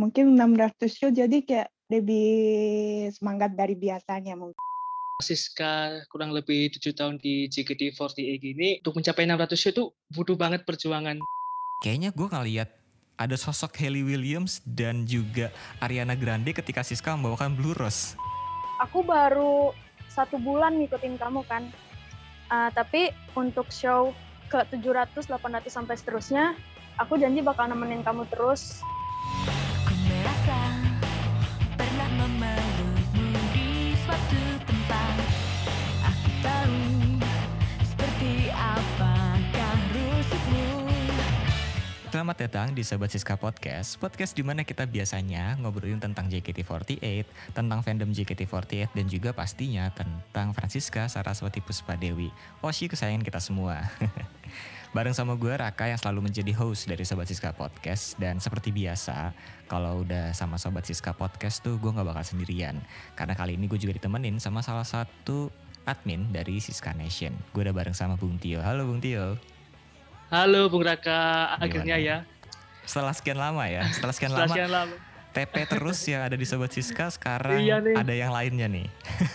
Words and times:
mungkin 0.00 0.32
600 0.32 0.88
show 0.88 1.12
jadi 1.12 1.44
kayak 1.44 1.68
lebih 1.92 2.32
semangat 3.12 3.52
dari 3.52 3.76
biasanya 3.76 4.32
mungkin. 4.32 4.56
Siska 5.20 6.00
kurang 6.08 6.32
lebih 6.32 6.72
tujuh 6.72 6.96
tahun 6.96 7.20
di 7.20 7.44
JKT48 7.52 8.16
gini 8.40 8.68
untuk 8.80 8.96
mencapai 8.96 9.28
600 9.28 9.60
show 9.60 9.70
itu 9.70 9.84
butuh 10.16 10.32
banget 10.40 10.64
perjuangan. 10.64 11.20
Kayaknya 11.84 12.10
gue 12.16 12.28
ngeliat 12.32 12.68
ada 13.20 13.36
sosok 13.36 13.76
Hayley 13.76 14.00
Williams 14.00 14.64
dan 14.64 15.04
juga 15.04 15.52
Ariana 15.84 16.16
Grande 16.16 16.56
ketika 16.56 16.80
Siska 16.80 17.12
membawakan 17.12 17.52
Blue 17.52 17.76
Rose. 17.76 18.16
Aku 18.80 19.04
baru 19.04 19.76
satu 20.08 20.40
bulan 20.40 20.80
ngikutin 20.80 21.20
kamu 21.20 21.44
kan. 21.44 21.68
Uh, 22.48 22.72
tapi 22.72 23.12
untuk 23.36 23.68
show 23.68 24.16
ke 24.48 24.64
700, 24.72 25.28
800 25.28 25.68
sampai 25.68 25.94
seterusnya, 26.00 26.56
aku 26.96 27.20
janji 27.20 27.44
bakal 27.44 27.68
nemenin 27.68 28.00
kamu 28.00 28.24
terus. 28.32 28.80
Selamat 42.20 42.36
datang 42.36 42.76
di 42.76 42.84
Sobat 42.84 43.08
Siska 43.08 43.40
Podcast, 43.40 43.96
podcast 43.96 44.36
di 44.36 44.44
mana 44.44 44.60
kita 44.60 44.84
biasanya 44.84 45.56
ngobrolin 45.56 45.96
tentang 45.96 46.28
JKT48, 46.28 47.24
tentang 47.56 47.80
fandom 47.80 48.12
JKT48, 48.12 48.92
dan 48.92 49.08
juga 49.08 49.32
pastinya 49.32 49.88
tentang 49.88 50.52
Francisca 50.52 51.08
Saraswati 51.08 51.64
Puspadewi, 51.64 52.28
Oshi 52.60 52.92
kesayangan 52.92 53.24
kita 53.24 53.40
semua. 53.40 53.88
Bareng 54.92 55.16
sama 55.16 55.32
gue 55.32 55.48
Raka 55.48 55.88
yang 55.88 55.96
selalu 55.96 56.28
menjadi 56.28 56.52
host 56.60 56.92
dari 56.92 57.08
Sobat 57.08 57.24
Siska 57.24 57.56
Podcast. 57.56 58.20
Dan 58.20 58.36
seperti 58.36 58.68
biasa 58.68 59.32
kalau 59.64 60.04
udah 60.04 60.36
sama 60.36 60.60
Sobat 60.60 60.84
Siska 60.84 61.16
Podcast 61.16 61.64
tuh 61.64 61.80
gue 61.80 61.88
gak 61.88 62.04
bakal 62.04 62.20
sendirian. 62.20 62.76
Karena 63.16 63.32
kali 63.32 63.56
ini 63.56 63.64
gue 63.64 63.80
juga 63.80 63.96
ditemenin 63.96 64.36
sama 64.36 64.60
salah 64.60 64.84
satu 64.84 65.48
admin 65.88 66.28
dari 66.36 66.60
Siska 66.60 66.92
Nation. 66.92 67.32
Gue 67.56 67.64
udah 67.64 67.72
bareng 67.72 67.96
sama 67.96 68.20
Bung 68.20 68.36
Tio. 68.36 68.60
Halo 68.60 68.84
Bung 68.84 69.00
Tio 69.00 69.40
Halo 70.30 70.70
Bung 70.70 70.86
Raka, 70.86 71.50
akhirnya 71.58 71.98
Gimana? 71.98 72.22
ya. 72.22 72.86
Setelah 72.86 73.14
sekian 73.14 73.38
lama 73.38 73.66
ya 73.66 73.82
Setelah 73.90 74.14
sekian 74.14 74.30
Setelah 74.30 74.46
lama 74.46 74.54
sekian 74.54 74.70
lama. 74.70 74.94
TP 75.30 75.54
terus 75.62 75.98
yang 76.06 76.22
ada 76.22 76.34
di 76.34 76.42
Sobat 76.42 76.70
Siska 76.70 77.06
sekarang 77.06 77.62
Iya 77.62 77.78
nih. 77.78 77.94
ada 77.94 78.12
yang 78.14 78.30
lainnya 78.30 78.66
nih 78.66 78.86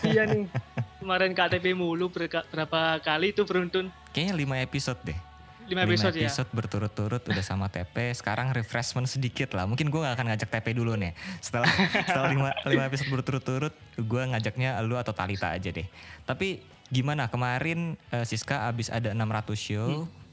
iya 0.04 0.24
nih. 0.24 0.48
Kemarin 1.00 1.32
KTP 1.32 1.72
mulu 1.72 2.10
berapa 2.10 2.80
kali 3.00 3.32
itu 3.32 3.46
beruntun. 3.46 3.94
Kayaknya 4.10 4.34
5 4.58 4.68
episode 4.68 5.00
deh 5.04 5.20
5 5.66 5.72
episode, 5.82 6.16
ya. 6.16 6.28
episode 6.28 6.50
berturut-turut 6.54 7.22
udah 7.26 7.42
sama 7.42 7.66
TP. 7.68 8.14
Sekarang 8.14 8.54
refreshment 8.54 9.10
sedikit 9.10 9.50
lah. 9.52 9.66
Mungkin 9.66 9.90
gue 9.90 9.98
gak 9.98 10.14
akan 10.14 10.30
ngajak 10.30 10.50
TP 10.52 10.78
dulu 10.78 10.94
nih. 10.94 11.12
Setelah 11.42 11.66
setelah 12.06 12.54
5, 12.62 12.86
episode 12.86 13.10
berturut-turut, 13.10 13.74
gue 13.96 14.22
ngajaknya 14.30 14.78
lu 14.82 14.94
atau 14.94 15.10
Talita 15.10 15.52
aja 15.52 15.70
deh. 15.70 15.90
Tapi 16.22 16.62
gimana 16.88 17.26
kemarin 17.26 17.98
eh, 18.10 18.22
Siska 18.22 18.70
abis 18.70 18.94
ada 18.94 19.10
600 19.10 19.26
show, 19.58 20.06
Hmm. 20.06 20.25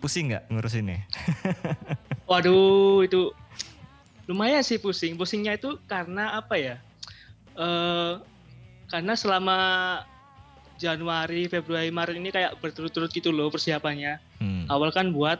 Pusing 0.00 0.32
nggak 0.32 0.48
ngurusinnya? 0.48 1.04
Waduh, 2.30 3.04
itu 3.04 3.30
lumayan 4.24 4.64
sih 4.64 4.80
pusing. 4.80 5.14
Pusingnya 5.14 5.54
itu 5.54 5.76
karena 5.84 6.34
apa 6.34 6.56
ya? 6.56 6.76
Eh 7.54 8.12
karena 8.88 9.14
selama 9.14 9.58
Januari, 10.74 11.44
Februari, 11.46 11.92
Maret 11.92 12.16
ini 12.16 12.32
kayak 12.32 12.56
berturut-turut 12.58 13.12
gitu 13.12 13.30
loh 13.30 13.52
persiapannya. 13.52 14.16
Hmm. 14.40 14.64
Awal 14.66 14.90
kan 14.90 15.12
buat 15.12 15.38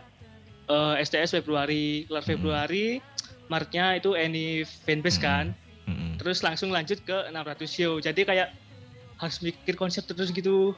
eh, 0.69 0.95
STS 1.01 1.35
Februari, 1.35 2.05
kelar 2.07 2.23
Hmm. 2.23 2.31
Februari, 2.37 2.87
Maretnya 3.49 3.97
itu 3.97 4.15
Any 4.15 4.63
fanbase 4.63 5.19
Hmm. 5.19 5.25
kan. 5.25 5.47
Mm-mm. 5.89 6.13
Terus 6.21 6.45
langsung 6.45 6.71
lanjut 6.71 7.01
ke 7.03 7.17
600 7.33 7.67
show. 7.67 7.99
Jadi 7.99 8.23
kayak 8.23 8.53
harus 9.17 9.37
mikir 9.41 9.75
konsep 9.75 10.07
terus 10.07 10.31
gitu. 10.31 10.77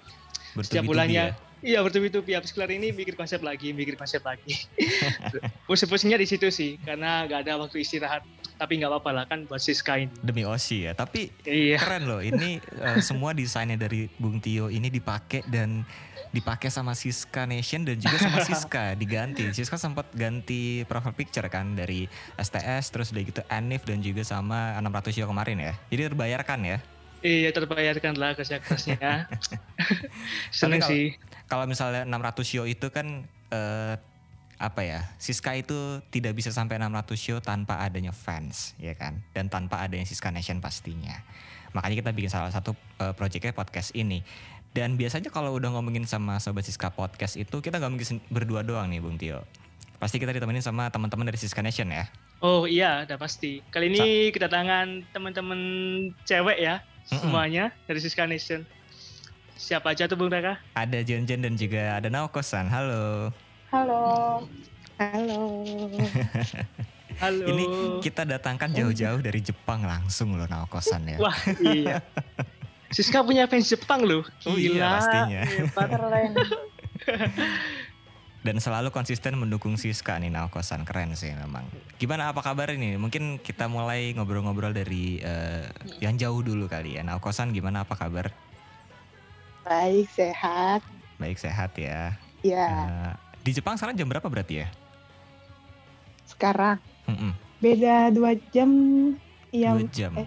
Setiap 0.56 0.87
bulannya. 0.87 1.34
ya. 1.34 1.52
Iya 1.62 1.78
bertubi-tubi 1.78 2.34
habis 2.34 2.50
kelar 2.50 2.69
ini 2.69 2.91
mikir 2.91 3.15
konsep 3.15 3.39
lagi, 3.39 3.71
mikir 3.71 3.95
konsep 3.95 4.19
lagi. 4.21 4.67
Pusing-pusingnya 5.67 6.19
di 6.19 6.27
situ 6.27 6.50
sih, 6.50 6.75
karena 6.77 7.23
nggak 7.23 7.47
ada 7.47 7.55
waktu 7.56 7.81
istirahat. 7.81 8.27
Tapi 8.53 8.78
nggak 8.78 8.91
apa-apa 8.91 9.11
lah 9.12 9.25
kan 9.25 9.47
buat 9.47 9.59
Siska 9.59 9.95
ini. 9.97 10.11
Demi 10.19 10.43
Osi 10.43 10.87
ya. 10.87 10.93
Tapi 10.93 11.31
Iya. 11.43 11.78
keren 11.78 12.05
loh. 12.05 12.19
Ini 12.19 12.59
eh, 12.59 12.99
semua 13.09 13.31
desainnya 13.31 13.75
dari 13.77 14.11
Bung 14.12 14.39
Tio 14.39 14.69
ini 14.69 14.87
dipakai 14.87 15.47
dan 15.47 15.87
dipakai 16.31 16.67
sama 16.67 16.93
Siska 16.93 17.45
Nation 17.45 17.83
dan 17.83 17.95
juga 17.97 18.19
sama 18.19 18.39
Siska 18.41 18.95
diganti. 19.01 19.47
Siska 19.51 19.78
sempat 19.78 20.11
ganti 20.12 20.83
profile 20.83 21.15
picture 21.15 21.47
kan 21.47 21.75
dari 21.75 22.11
STS 22.37 22.91
terus 22.91 23.11
udah 23.11 23.22
gitu 23.22 23.43
Anif 23.47 23.83
dan 23.83 23.99
juga 23.99 24.22
sama 24.22 24.75
600 24.77 25.11
show 25.12 25.27
kemarin 25.27 25.59
ya. 25.61 25.72
Jadi 25.89 26.03
terbayarkan 26.09 26.61
ya. 26.65 26.78
Iya 27.22 27.51
terbayarkan 27.51 28.19
lah 28.19 28.34
kerja-kerasnya. 28.34 29.31
Seneng 30.51 30.83
kalau- 30.83 30.91
sih. 30.91 31.15
Kalau 31.53 31.69
misalnya 31.69 32.09
600 32.09 32.49
show 32.49 32.65
itu 32.65 32.89
kan 32.89 33.29
eh, 33.53 33.95
apa 34.57 34.81
ya? 34.81 35.05
Siska 35.21 35.53
itu 35.53 36.01
tidak 36.09 36.33
bisa 36.33 36.49
sampai 36.49 36.81
600 36.81 37.13
show 37.21 37.39
tanpa 37.45 37.85
adanya 37.85 38.17
fans, 38.17 38.73
ya 38.81 38.97
kan? 38.97 39.21
Dan 39.37 39.53
tanpa 39.53 39.85
adanya 39.85 40.09
Siska 40.09 40.33
Nation 40.33 40.65
pastinya. 40.65 41.13
Makanya 41.77 42.01
kita 42.01 42.11
bikin 42.17 42.33
salah 42.33 42.49
satu 42.49 42.73
eh, 43.05 43.13
projectnya 43.13 43.53
podcast 43.53 43.93
ini. 43.93 44.25
Dan 44.73 44.97
biasanya 44.97 45.29
kalau 45.29 45.53
udah 45.53 45.77
ngomongin 45.77 46.09
sama 46.09 46.41
Sobat 46.41 46.65
Siska 46.65 46.89
Podcast 46.89 47.37
itu 47.37 47.61
kita 47.61 47.77
gak 47.77 47.93
mungkin 47.93 48.25
berdua 48.33 48.65
doang 48.65 48.89
nih 48.89 49.05
Bung 49.05 49.21
Tio. 49.21 49.45
Pasti 50.01 50.17
kita 50.17 50.33
ditemenin 50.33 50.65
sama 50.65 50.89
teman-teman 50.89 51.29
dari 51.29 51.37
Siska 51.37 51.61
Nation 51.61 51.93
ya. 51.93 52.09
Oh 52.41 52.65
iya, 52.65 53.05
udah 53.05 53.21
pasti. 53.21 53.61
Kali 53.69 53.93
ini 53.93 54.33
kedatangan 54.33 55.13
teman-teman 55.13 55.61
cewek 56.25 56.59
ya, 56.59 56.81
Mm-mm. 57.13 57.21
semuanya 57.21 57.65
dari 57.84 58.01
Siska 58.01 58.25
Nation. 58.25 58.65
Siapa 59.57 59.93
aja 59.93 60.09
tuh 60.09 60.17
Bung 60.19 60.33
Raka? 60.33 60.59
Ada 60.75 61.05
Jen 61.05 61.25
Jen 61.29 61.41
dan 61.45 61.55
juga 61.55 61.99
ada 62.01 62.09
Naokosan. 62.09 62.69
Halo. 62.69 63.31
Halo. 63.73 64.03
Halo. 65.01 65.41
Halo. 67.23 67.45
Ini 67.47 67.65
kita 68.03 68.27
datangkan 68.27 68.75
jauh-jauh 68.75 69.21
dari 69.23 69.41
Jepang 69.45 69.85
langsung 69.87 70.35
loh 70.35 70.49
Naokosan 70.51 71.07
ya. 71.07 71.19
Wah 71.23 71.39
iya. 71.63 72.03
Siska 72.93 73.25
punya 73.25 73.49
fans 73.49 73.73
Jepang 73.73 74.05
loh. 74.05 74.27
Oh 74.45 74.59
iya, 74.59 74.77
Gila. 74.77 74.91
pastinya. 75.01 75.43
Keren. 75.73 76.31
Dan 78.43 78.59
selalu 78.59 78.91
konsisten 78.91 79.39
mendukung 79.39 79.79
Siska 79.79 80.19
nih 80.19 80.29
Naokosan. 80.34 80.83
Keren 80.83 81.15
sih 81.15 81.31
memang. 81.33 81.63
Gimana 81.97 82.34
apa 82.34 82.43
kabar 82.43 82.75
ini? 82.75 82.99
Mungkin 82.99 83.39
kita 83.39 83.71
mulai 83.71 84.13
ngobrol-ngobrol 84.19 84.75
dari 84.75 85.23
eh, 85.23 85.71
yang 86.03 86.19
jauh 86.19 86.43
dulu 86.43 86.67
kali 86.67 86.99
ya. 86.99 87.07
Naokosan 87.07 87.55
gimana 87.55 87.87
apa 87.87 87.95
kabar? 87.95 88.34
Baik, 89.62 90.06
sehat. 90.11 90.81
Baik 91.17 91.39
sehat 91.39 91.71
ya. 91.77 92.19
Ya, 92.43 92.67
Eh, 92.67 93.12
di 93.41 93.50
Jepang 93.53 93.75
sekarang 93.75 93.95
jam 93.95 94.06
berapa 94.06 94.27
berarti 94.27 94.61
ya? 94.61 94.69
sekarang 96.25 96.81
Mm-mm, 97.05 97.31
beda 97.59 98.11
dua 98.11 98.33
jam. 98.51 98.71
Iya, 99.49 99.77
dua 99.77 99.87
jam. 99.87 100.12
eh, 100.17 100.27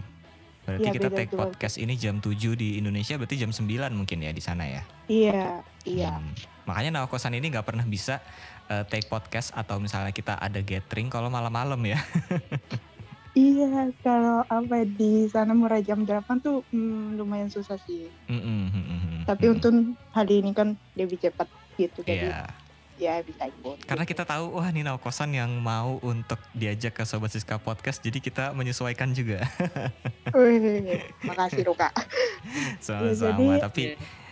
Berarti 0.64 0.86
iya, 0.86 0.94
kita 0.94 1.10
take 1.10 1.30
dua 1.30 1.40
podcast 1.44 1.76
ini 1.76 1.94
jam 1.94 2.18
7 2.18 2.32
di 2.54 2.78
Indonesia 2.78 3.14
berarti 3.16 3.36
jam 3.36 3.50
9 3.50 3.68
mungkin 3.92 4.18
ya 4.20 4.30
di 4.30 4.40
sana 4.40 4.64
ya. 4.64 4.82
iya, 5.08 5.60
iya. 5.84 6.16
Hmm. 6.16 6.32
Makanya 6.66 6.90
Naokosan 6.96 7.34
ini 7.34 7.50
nggak 7.50 7.66
pernah 7.66 7.84
bisa 7.84 8.22
eh, 8.66 8.86
take 8.86 9.06
podcast 9.06 9.52
atau 9.52 9.76
misalnya 9.78 10.10
kita 10.10 10.38
ada 10.38 10.58
gathering 10.58 11.10
kalau 11.10 11.28
malam-malam 11.28 11.82
ya. 11.84 12.00
Iya, 13.36 13.68
kalau 14.00 14.48
apa 14.48 14.88
di 14.88 15.28
sana 15.28 15.52
mulai 15.52 15.84
jam 15.84 16.02
8 16.02 16.16
tuh 16.40 16.64
hmm, 16.66 17.16
lumayan 17.16 17.48
susah 17.48 17.76
sih. 17.78 18.08
Mm-mm, 18.26 18.72
mm-mm, 18.72 19.00
Tapi 19.24 19.44
mm-mm. 19.46 19.56
untung 19.60 19.78
hari 20.10 20.40
ini 20.40 20.52
kan 20.52 20.74
lebih 20.94 21.20
cepat 21.20 21.44
gitu, 21.76 22.00
jadi 22.02 22.32
Iya. 22.32 22.48
ya 22.96 23.14
bisa 23.20 23.44
ikut. 23.46 23.84
Karena 23.84 24.04
kita 24.04 24.24
tahu 24.24 24.56
wah 24.56 24.64
ini 24.66 24.82
Naokosan 24.82 25.32
yang 25.32 25.52
mau 25.54 26.00
untuk 26.00 26.40
diajak 26.52 26.96
ke 26.96 27.04
Sobat 27.04 27.28
Siska 27.28 27.60
Podcast 27.60 28.00
jadi 28.00 28.18
kita 28.18 28.56
menyesuaikan 28.56 29.12
juga 29.12 29.44
Wih, 30.32 31.04
makasih 31.22 31.68
Ruka. 31.68 31.92
sama-sama. 32.80 33.60
jadi- 33.60 33.62
Tapi 33.62 33.84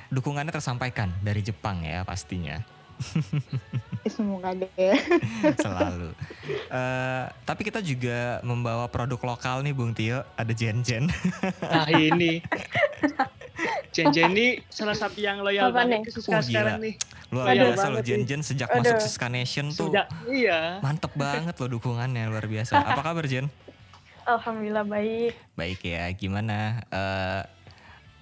dukungannya 0.10 0.50
tersampaikan 0.50 1.12
dari 1.20 1.42
Jepang 1.42 1.82
ya 1.82 2.02
pastinya 2.02 2.64
Semoga 4.16 4.52
deh. 4.52 4.70
selalu. 5.64 6.12
Eh, 6.50 7.24
tapi 7.44 7.62
kita 7.64 7.80
juga 7.80 8.44
membawa 8.44 8.88
produk 8.92 9.20
lokal 9.24 9.64
nih 9.64 9.72
Bung 9.72 9.96
Tio 9.96 10.24
ada 10.36 10.52
Jen 10.52 10.84
Jen. 10.84 11.08
Nah 11.64 11.88
ini. 11.90 12.44
Jen 13.96 14.10
ini 14.34 14.60
salah 14.68 14.98
satu 14.98 15.22
yang 15.22 15.40
loyal 15.40 15.70
Apa 15.70 15.86
banget 15.86 16.02
nih? 16.02 16.02
ke 16.04 16.12
Siska 16.12 16.32
Wah, 16.34 16.42
sekarang 16.44 16.76
gila. 16.82 16.86
nih. 16.90 16.94
Luar 17.30 17.46
Aduh, 17.50 17.64
biasa 17.72 17.86
loh 17.90 18.02
Jen. 18.04 18.22
Jen 18.26 18.42
sejak 18.42 18.70
Aduh. 18.70 18.82
masuk 18.82 18.98
Siska 19.00 19.28
Nation 19.30 19.68
tuh 19.72 19.88
Sudah, 19.94 20.06
iya. 20.28 20.82
mantep 20.82 21.14
banget 21.14 21.56
loh 21.58 21.70
dukungannya 21.72 22.28
luar 22.28 22.46
biasa. 22.50 22.82
Apa 22.82 23.02
kabar 23.06 23.24
Jen? 23.24 23.48
Alhamdulillah 24.24 24.84
baik. 24.84 25.34
Baik 25.54 25.80
ya, 25.84 26.08
gimana? 26.12 26.82
Eh, 26.90 27.42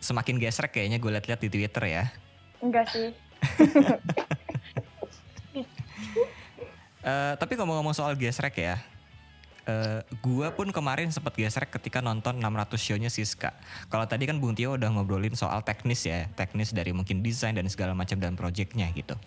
semakin 0.01 0.38
gesrek 0.38 0.74
kayaknya 0.74 0.97
gue 0.97 1.09
liat-liat 1.09 1.41
di 1.41 1.50
Twitter 1.50 1.83
ya. 1.88 2.03
Enggak 2.62 2.89
sih. 2.91 3.09
Eh, 7.01 7.33
tapi 7.33 7.57
ngomong-ngomong 7.57 7.98
soal 7.98 8.13
gesrek 8.13 8.62
ya, 8.62 8.77
eh, 9.65 10.06
gua 10.21 10.53
pun 10.53 10.69
kemarin 10.69 11.09
sempat 11.09 11.33
geser 11.33 11.65
ketika 11.65 11.98
nonton 11.98 12.38
600 12.38 12.77
show-nya 12.77 13.09
Siska. 13.09 13.57
Kalau 13.89 14.06
tadi 14.06 14.30
kan 14.30 14.38
Bung 14.38 14.53
Tio 14.53 14.77
udah 14.77 14.89
ngobrolin 14.94 15.33
soal 15.33 15.65
teknis 15.65 16.06
ya, 16.06 16.30
teknis 16.38 16.69
dari 16.77 16.94
mungkin 16.94 17.25
desain 17.25 17.57
dan 17.57 17.65
segala 17.74 17.98
macam 17.98 18.21
dan 18.21 18.38
projectnya 18.38 18.86
gitu. 18.94 19.18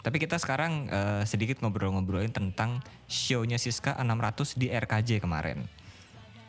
Tapi 0.00 0.16
kita 0.16 0.40
sekarang 0.40 0.88
eh, 0.88 1.22
sedikit 1.28 1.60
ngobrol-ngobrolin 1.60 2.32
tentang 2.32 2.80
show-nya 3.04 3.60
Siska 3.60 4.00
600 4.00 4.56
di 4.56 4.72
RKJ 4.72 5.20
kemarin. 5.20 5.68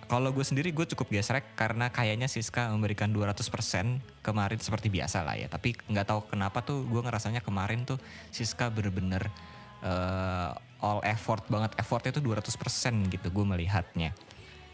Kalau 0.08 0.32
gue 0.36 0.44
sendiri 0.44 0.76
gue 0.76 0.84
cukup 0.92 1.08
gesrek 1.08 1.56
karena 1.56 1.88
kayaknya 1.88 2.28
Siska 2.28 2.68
memberikan 2.72 3.12
200% 3.16 3.44
kemarin 4.20 4.60
seperti 4.60 4.88
biasa 4.92 5.24
lah 5.24 5.36
ya. 5.36 5.48
Tapi 5.52 5.76
nggak 5.88 6.08
tahu 6.08 6.20
kenapa 6.32 6.64
tuh 6.64 6.84
gue 6.88 7.00
ngerasanya 7.00 7.40
kemarin 7.40 7.84
tuh 7.88 7.96
Siska 8.32 8.72
bener-bener 8.72 9.32
eh, 9.82 10.50
all 10.80 11.00
effort 11.04 11.46
banget. 11.46 11.74
Effortnya 11.76 12.12
tuh 12.12 12.24
200% 12.24 12.54
gitu 13.10 13.28
gue 13.28 13.46
melihatnya. 13.46 14.14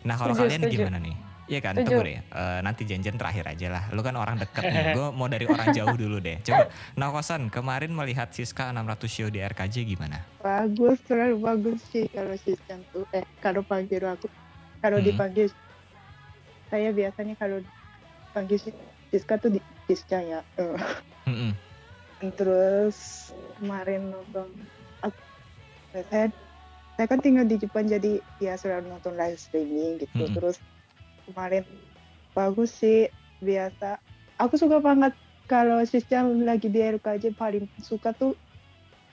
Nah 0.03 0.15
kalau 0.15 0.31
kalian 0.33 0.63
setuju. 0.63 0.73
gimana 0.77 0.99
nih? 0.99 1.15
Iya 1.47 1.63
kan, 1.63 1.79
Setuju. 1.79 1.95
tunggu 1.95 2.03
deh. 2.03 2.19
Eh, 2.19 2.59
nanti 2.59 2.83
janjian 2.83 3.15
terakhir 3.15 3.47
aja 3.47 3.67
lah. 3.71 3.83
Lu 3.95 4.03
kan 4.03 4.19
orang 4.19 4.35
deket 4.35 4.67
nih. 4.67 4.83
Gue 4.99 5.15
mau 5.15 5.31
dari 5.31 5.47
orang 5.47 5.71
jauh 5.71 5.95
dulu 5.95 6.19
deh. 6.19 6.43
Coba, 6.43 6.67
nah 6.91 7.07
kosan 7.07 7.47
kemarin 7.47 7.87
melihat 7.87 8.27
Siska 8.27 8.67
600 8.67 9.07
show 9.07 9.31
di 9.31 9.39
RKJ 9.39 9.87
gimana? 9.87 10.27
Bagus, 10.43 10.99
terlalu 11.07 11.39
bagus 11.39 11.79
sih 11.87 12.03
kalau 12.11 12.35
sistem 12.35 12.83
tuh. 12.91 13.07
Eh, 13.15 13.23
kalau 13.39 13.63
panggil 13.63 14.03
aku, 14.03 14.27
kalau 14.83 14.99
Hmm. 14.99 15.07
dipanggil, 15.07 15.47
saya 16.67 16.91
biasanya 16.91 17.39
kalau 17.39 17.63
panggil 18.35 18.59
si- 18.59 18.75
Siska 19.07 19.39
tuh 19.39 19.47
di 19.47 19.63
Siska 19.87 20.19
ya. 20.19 20.43
Eh, 20.59 20.75
Mm-mm. 21.25 21.55
Terus 22.35 23.31
kemarin 23.55 24.11
nonton, 24.11 24.51
saya, 26.07 26.27
saya 26.95 27.05
kan 27.05 27.19
tinggal 27.19 27.45
di 27.45 27.57
Jepang 27.57 27.85
jadi 27.85 28.19
ya 28.37 28.53
selalu 28.53 28.89
nonton 28.89 29.15
live 29.15 29.37
streaming 29.37 29.97
gitu. 29.97 30.13
Mm-mm. 30.17 30.35
Terus 30.37 30.57
kemarin 31.25 31.63
bagus 32.31 32.73
sih 32.73 33.09
biasa. 33.39 33.97
Aku 34.37 34.57
suka 34.57 34.77
banget 34.77 35.13
kalau 35.47 35.81
sistem 35.87 36.43
lagi 36.43 36.67
di 36.67 36.83
RKJ 36.83 37.33
paling 37.33 37.65
suka 37.79 38.11
tuh 38.11 38.35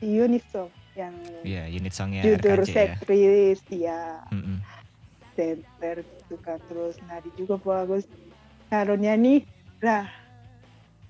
unit 0.02 0.42
song 0.50 0.68
yang 0.94 1.14
Iya, 1.42 1.66
unit 1.70 1.94
songnya 1.94 2.22
judul 2.22 2.62
RKJ 2.62 2.68
ya. 2.68 2.94
set 2.98 3.08
list 3.08 3.66
ya 3.70 4.02
Mm-mm. 4.30 4.58
center 5.34 6.02
gitu 6.02 6.34
kan 6.42 6.58
terus 6.70 6.94
nari 7.06 7.30
juga 7.34 7.58
bagus 7.58 8.04
kalau 8.70 8.94
nyanyi 8.94 9.42
lah 9.82 10.06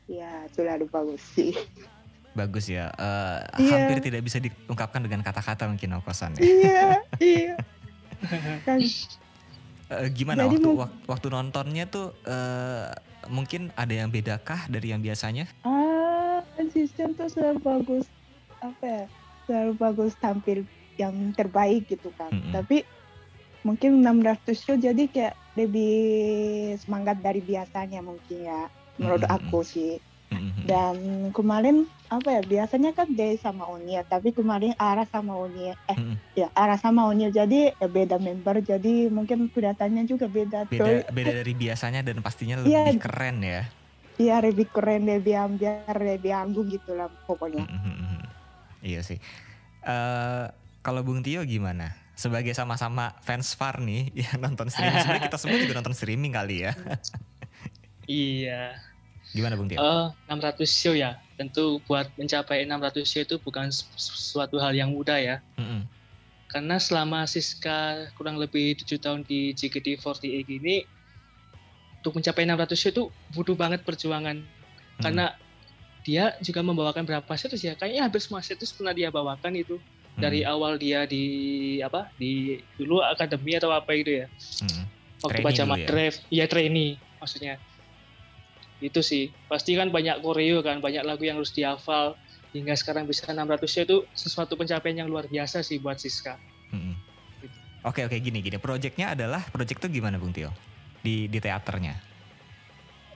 ya 0.04 0.44
selalu 0.52 0.88
bagus 0.88 1.20
sih 1.32 1.52
Bagus 2.34 2.66
ya. 2.66 2.90
Eh, 2.90 3.38
Iya. 3.62 3.70
Hampir 3.72 4.02
tidak 4.02 4.20
bisa 4.20 4.38
diungkapkan 4.38 5.00
dengan 5.00 5.22
kata-kata 5.22 5.64
mungkin 5.64 5.94
kosan 6.02 6.34
ya. 6.34 6.42
iya 6.42 6.86
iya 7.18 7.54
kan 8.66 8.78
Eh, 9.84 10.08
gimana 10.10 10.42
Jadi 10.42 10.56
waktu 10.56 10.66
mung- 10.66 10.80
wak- 10.80 10.96
waktu 11.06 11.26
nontonnya 11.28 11.84
tuh 11.84 12.10
eh, 12.24 12.88
mungkin 13.28 13.68
ada 13.74 13.92
yang 13.92 14.08
bedakah 14.08 14.66
dari 14.66 14.90
yang 14.90 14.98
biasanya? 14.98 15.44
ah 15.62 16.40
sistem 16.66 17.12
tuh 17.12 17.28
selalu 17.28 17.60
bagus 17.60 18.04
apa 18.58 18.80
ya 18.82 19.04
selalu 19.44 19.72
bagus 19.76 20.12
tampil 20.16 20.64
yang 20.96 21.12
terbaik 21.30 21.84
gitu 21.84 22.08
kan 22.16 22.32
Mm-mm. 22.32 22.48
tapi 22.50 22.80
mungkin 23.60 24.00
600 24.00 24.56
show 24.56 24.72
jadi 24.74 25.04
kayak 25.04 25.34
lebih 25.54 25.94
semangat 26.78 27.20
dari 27.20 27.38
biasanya 27.38 28.00
mungkin 28.00 28.40
ya 28.40 28.66
menurut 28.96 29.20
Mm-mm. 29.20 29.36
aku 29.36 29.60
sih 29.60 30.00
Mm-mm. 30.30 30.64
Dan 30.64 30.96
kemarin 31.30 31.84
apa 32.08 32.28
ya 32.30 32.42
biasanya 32.42 32.92
kan 32.92 33.10
Day 33.10 33.34
sama 33.34 33.66
Unil 33.66 34.00
tapi 34.06 34.30
kemarin 34.30 34.72
Ara 34.76 35.02
sama 35.04 35.34
Unil 35.36 35.74
eh 35.84 35.96
Mm-mm. 35.96 36.16
ya 36.32 36.46
Ara 36.52 36.76
sama 36.76 37.04
Unil 37.06 37.28
jadi 37.28 37.72
eh, 37.72 37.90
beda 37.90 38.16
member 38.16 38.60
jadi 38.60 39.08
mungkin 39.08 39.48
kelihatannya 39.48 40.04
juga 40.04 40.24
beda. 40.24 40.64
Beda 40.66 41.04
Tuh, 41.04 41.10
beda 41.10 41.32
dari 41.34 41.52
biasanya 41.52 42.00
dan 42.00 42.20
pastinya 42.20 42.62
Iya. 42.62 42.88
lebih 42.88 43.00
keren 43.00 43.38
ya. 43.40 43.62
Iya 44.14 44.36
lebih 44.40 44.70
keren 44.70 45.04
lebih 45.04 45.34
ambiar 45.34 45.96
lebih 45.96 46.30
anggun 46.30 46.70
gitu 46.70 46.94
lah 46.94 47.10
pokoknya. 47.26 47.66
Mm-mm. 47.66 48.22
Iya 48.80 49.02
sih. 49.02 49.18
Eh 49.82 50.44
kalau 50.80 51.00
Bung 51.02 51.20
Tio 51.20 51.42
gimana? 51.42 51.96
Sebagai 52.14 52.54
sama-sama 52.54 53.10
fans 53.20 53.58
Far 53.58 53.82
nih 53.82 54.06
yang 54.22 54.38
nonton 54.38 54.70
streaming, 54.70 55.02
sebenarnya 55.02 55.24
kita 55.26 55.38
semua 55.40 55.58
juga 55.58 55.74
nonton 55.74 55.96
streaming 55.98 56.30
kali 56.30 56.62
ya. 56.62 56.72
Iya. 58.06 58.78
Gimana 59.34 59.58
Bung 59.58 59.66
Tio? 59.66 59.82
Eh, 59.82 60.06
600 60.30 60.62
show 60.70 60.94
ya. 60.94 61.18
Tentu 61.34 61.82
buat 61.84 62.06
mencapai 62.14 62.62
600 62.62 63.02
show 63.02 63.20
itu 63.20 63.36
bukan 63.42 63.66
su- 63.74 63.90
suatu 63.98 64.62
hal 64.62 64.70
yang 64.70 64.94
mudah 64.94 65.18
ya. 65.18 65.36
Mm-mm. 65.58 65.82
Karena 66.46 66.78
selama 66.78 67.26
Siska 67.26 68.08
kurang 68.14 68.38
lebih 68.38 68.78
7 68.78 69.02
tahun 69.02 69.20
di 69.26 69.50
JKT48 69.58 70.46
ini, 70.46 70.86
untuk 71.98 72.14
mencapai 72.14 72.46
600 72.46 72.78
show 72.78 72.90
itu 72.94 73.04
butuh 73.34 73.58
banget 73.58 73.82
perjuangan. 73.82 74.38
Karena 75.02 75.34
dia 76.06 76.38
juga 76.38 76.62
membawakan 76.62 77.02
berapa 77.02 77.32
setlist 77.34 77.66
ya? 77.66 77.74
Kayaknya 77.74 78.06
hampir 78.06 78.22
semua 78.22 78.38
setlist 78.38 78.78
pernah 78.78 78.94
dia 78.94 79.10
bawakan 79.10 79.58
itu. 79.58 79.82
Dari 80.14 80.46
Mm-mm. 80.46 80.54
awal 80.54 80.78
dia 80.78 81.10
di 81.10 81.26
apa 81.82 82.06
di 82.14 82.62
dulu 82.78 83.02
akademi 83.02 83.58
atau 83.58 83.74
apa 83.74 83.98
itu 83.98 84.22
ya 84.22 84.30
Mm-mm. 84.62 84.86
waktu 85.26 85.42
Trainee 85.42 85.46
baca 85.58 85.62
ya? 85.74 85.86
draft 85.90 86.20
ya 86.30 86.44
trainee 86.46 86.94
maksudnya 87.18 87.58
itu 88.78 89.00
sih 89.00 89.30
pasti 89.46 89.74
kan 89.74 89.88
banyak 89.88 90.18
koreo 90.18 90.58
kan 90.60 90.78
banyak 90.78 91.02
lagu 91.02 91.22
yang 91.22 91.38
harus 91.38 91.50
dihafal 91.50 92.18
hingga 92.50 92.74
sekarang 92.74 93.04
bisa 93.04 93.26
600 93.26 93.62
show 93.64 93.82
itu 93.82 93.96
sesuatu 94.12 94.54
pencapaian 94.54 95.04
yang 95.04 95.08
luar 95.08 95.26
biasa 95.26 95.60
sih 95.60 95.78
buat 95.78 95.96
Siska 95.96 96.34
Mm-mm. 96.70 96.96
Oke 97.84 98.00
oke 98.00 98.16
gini 98.16 98.40
gini. 98.40 98.56
Projectnya 98.56 99.12
adalah 99.12 99.44
project 99.44 99.76
tuh 99.78 99.92
gimana 99.92 100.16
Bung 100.16 100.32
Tio? 100.32 100.48
Di 100.98 101.28
di 101.28 101.36
teaternya. 101.36 101.92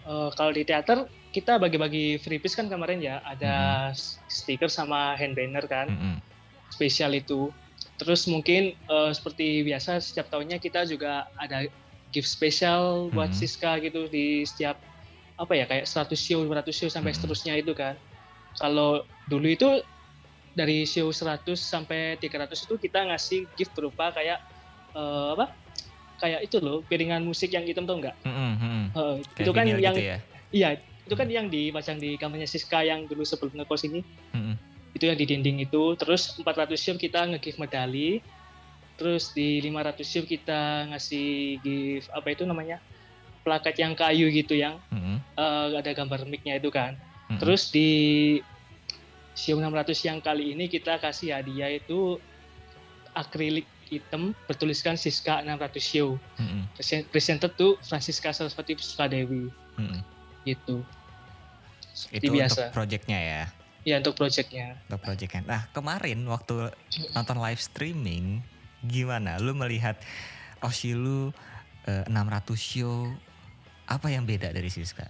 Eh, 0.05 0.31
kalau 0.33 0.53
di 0.53 0.61
teater 0.63 1.05
kita 1.29 1.57
bagi-bagi 1.57 2.17
freebies 2.19 2.53
kan 2.53 2.69
kemarin 2.69 3.01
ya 3.01 3.21
ada 3.21 3.89
Mm-hmm. 3.89 4.29
stiker 4.29 4.69
sama 4.69 5.13
hand 5.15 5.33
banner 5.33 5.65
kan 5.65 5.89
Mm-mm. 5.89 6.17
spesial 6.69 7.13
itu 7.13 7.49
terus 7.97 8.25
mungkin 8.25 8.73
eh, 8.75 9.11
seperti 9.11 9.61
biasa 9.63 9.99
setiap 9.99 10.29
tahunnya 10.29 10.57
kita 10.57 10.85
juga 10.85 11.25
ada 11.35 11.65
gift 12.09 12.29
spesial 12.29 13.09
buat 13.11 13.29
Mhm. 13.29 13.37
Siska 13.37 13.81
gitu 13.81 14.05
di 14.07 14.45
setiap 14.45 14.77
apa 15.39 15.53
ya 15.55 15.65
kayak 15.65 15.87
100 15.87 16.19
show 16.19 16.43
200 16.43 16.75
show 16.75 16.91
sampai 16.91 17.15
Mhm. 17.15 17.17
seterusnya 17.17 17.55
itu 17.55 17.73
kan 17.73 17.95
kalau 18.59 19.07
dulu 19.25 19.47
itu 19.47 19.69
dari 20.51 20.83
show 20.83 21.07
100 21.09 21.55
sampai 21.55 22.19
300 22.19 22.67
itu 22.67 22.75
kita 22.75 23.07
ngasih 23.07 23.47
gift 23.55 23.73
berupa 23.73 24.11
kayak 24.11 24.43
eh, 24.93 25.29
apa 25.39 25.55
kayak 26.19 26.51
itu 26.51 26.59
loh 26.59 26.83
piringan 26.83 27.23
musik 27.23 27.55
yang 27.55 27.63
hitam 27.63 27.87
tuh 27.87 28.03
enggak 28.03 28.19
Mm-mm, 28.27 28.53
mm-mm. 28.59 28.85
Eh, 28.91 29.15
Kayak 29.39 29.39
itu 29.39 29.51
kan 29.55 29.65
yang 29.65 29.95
gitu 29.95 30.03
ya. 30.03 30.19
iya 30.51 30.69
itu 31.07 31.15
kan 31.15 31.29
yang 31.31 31.47
dipajang 31.47 31.97
di 31.97 32.19
kamarnya 32.19 32.51
Siska 32.51 32.83
yang 32.83 33.07
dulu 33.07 33.23
sebelum 33.23 33.55
ngekos 33.55 33.87
ini 33.87 34.03
Mm-mm. 34.35 34.59
itu 34.93 35.05
yang 35.07 35.15
di 35.15 35.25
dinding 35.25 35.63
itu 35.63 35.83
terus 35.95 36.35
400 36.35 36.75
show 36.75 36.99
kita 36.99 37.31
nge-give 37.31 37.63
medali 37.63 38.19
terus 38.99 39.31
di 39.31 39.63
500 39.63 40.03
show 40.03 40.27
kita 40.27 40.91
ngasih 40.91 41.29
give 41.63 42.07
apa 42.11 42.35
itu 42.35 42.43
namanya 42.43 42.83
plakat 43.49 43.81
yang 43.81 43.97
kayu 43.97 44.29
gitu 44.29 44.53
yang 44.53 44.77
Mm-mm. 44.93 45.17
eh, 45.35 45.67
ada 45.81 45.89
gambar 45.91 46.29
mic-nya 46.29 46.61
itu 46.61 46.69
kan 46.69 46.93
Mm-mm. 47.33 47.41
terus 47.41 47.73
di 47.73 47.89
show 49.33 49.57
600 49.57 49.73
yang 50.05 50.21
kali 50.21 50.53
ini 50.53 50.69
kita 50.69 51.01
kasih 51.01 51.33
hadiah 51.33 51.73
itu 51.73 52.21
akrilik 53.17 53.65
hitam 53.89 54.37
bertuliskan 54.45 55.01
Siska 55.01 55.41
600 55.41 55.81
show. 55.81 56.21
Present- 56.77 57.09
presented 57.09 57.57
to 57.57 57.81
Francisca 57.81 58.37
Saraswati 58.37 58.77
Sukadewi 58.77 59.49
Mm-mm. 59.81 60.05
gitu 60.45 60.85
seperti 61.97 62.29
Itu 62.29 62.37
biasa 62.37 62.61
untuk 62.69 62.77
projectnya 62.77 63.19
ya. 63.19 63.43
ya 63.83 63.95
untuk 63.99 64.15
projectnya 64.15 64.77
Untuk 64.87 65.01
projectnya. 65.03 65.41
Nah 65.49 65.63
kemarin 65.73 66.21
waktu 66.29 66.69
nonton 67.11 67.39
live 67.41 67.59
streaming 67.59 68.45
gimana? 68.85 69.41
Lu 69.41 69.57
melihat 69.57 69.97
Oshilu 70.61 71.31
eh, 71.87 72.05
600 72.07 72.13
show 72.55 73.09
apa 73.89 74.13
yang 74.13 74.29
beda 74.29 74.53
dari 74.53 74.69
Siska? 74.69 75.09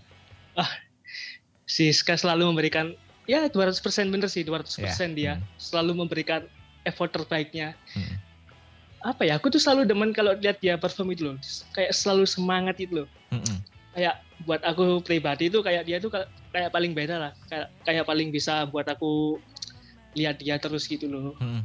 Siska 1.68 2.16
selalu 2.16 2.54
memberikan 2.54 2.94
ya 3.28 3.44
200% 3.50 4.08
bener 4.08 4.30
sih 4.32 4.40
200% 4.40 4.80
Ya, 4.80 4.94
dia 5.12 5.32
hmm. 5.36 5.44
selalu 5.60 5.92
memberikan 6.00 6.46
effort 6.86 7.12
terbaiknya 7.12 7.76
Hmm. 7.92 8.16
apa 9.04 9.22
ya 9.28 9.36
aku 9.36 9.52
tuh 9.52 9.60
selalu 9.60 9.84
demen 9.84 10.10
kalau 10.10 10.32
lihat 10.34 10.58
dia 10.58 10.74
perform 10.74 11.12
itu 11.12 11.22
loh 11.28 11.36
kayak 11.70 11.92
selalu 11.94 12.24
semangat 12.26 12.82
itu 12.82 13.04
loh 13.04 13.08
Mm-mm. 13.30 13.62
kayak 13.94 14.18
buat 14.42 14.58
aku 14.66 15.04
pribadi 15.06 15.46
itu 15.46 15.62
kayak 15.62 15.86
dia 15.86 16.02
tuh 16.02 16.10
ka- 16.10 16.26
kayak 16.50 16.74
paling 16.74 16.98
beda 16.98 17.14
lah 17.14 17.32
kayak 17.46 17.68
kayak 17.86 18.02
paling 18.02 18.34
bisa 18.34 18.66
buat 18.66 18.88
aku 18.90 19.38
lihat 20.18 20.42
dia 20.42 20.58
terus 20.58 20.90
gitu 20.90 21.06
loh 21.06 21.36
Mm-mm. 21.38 21.62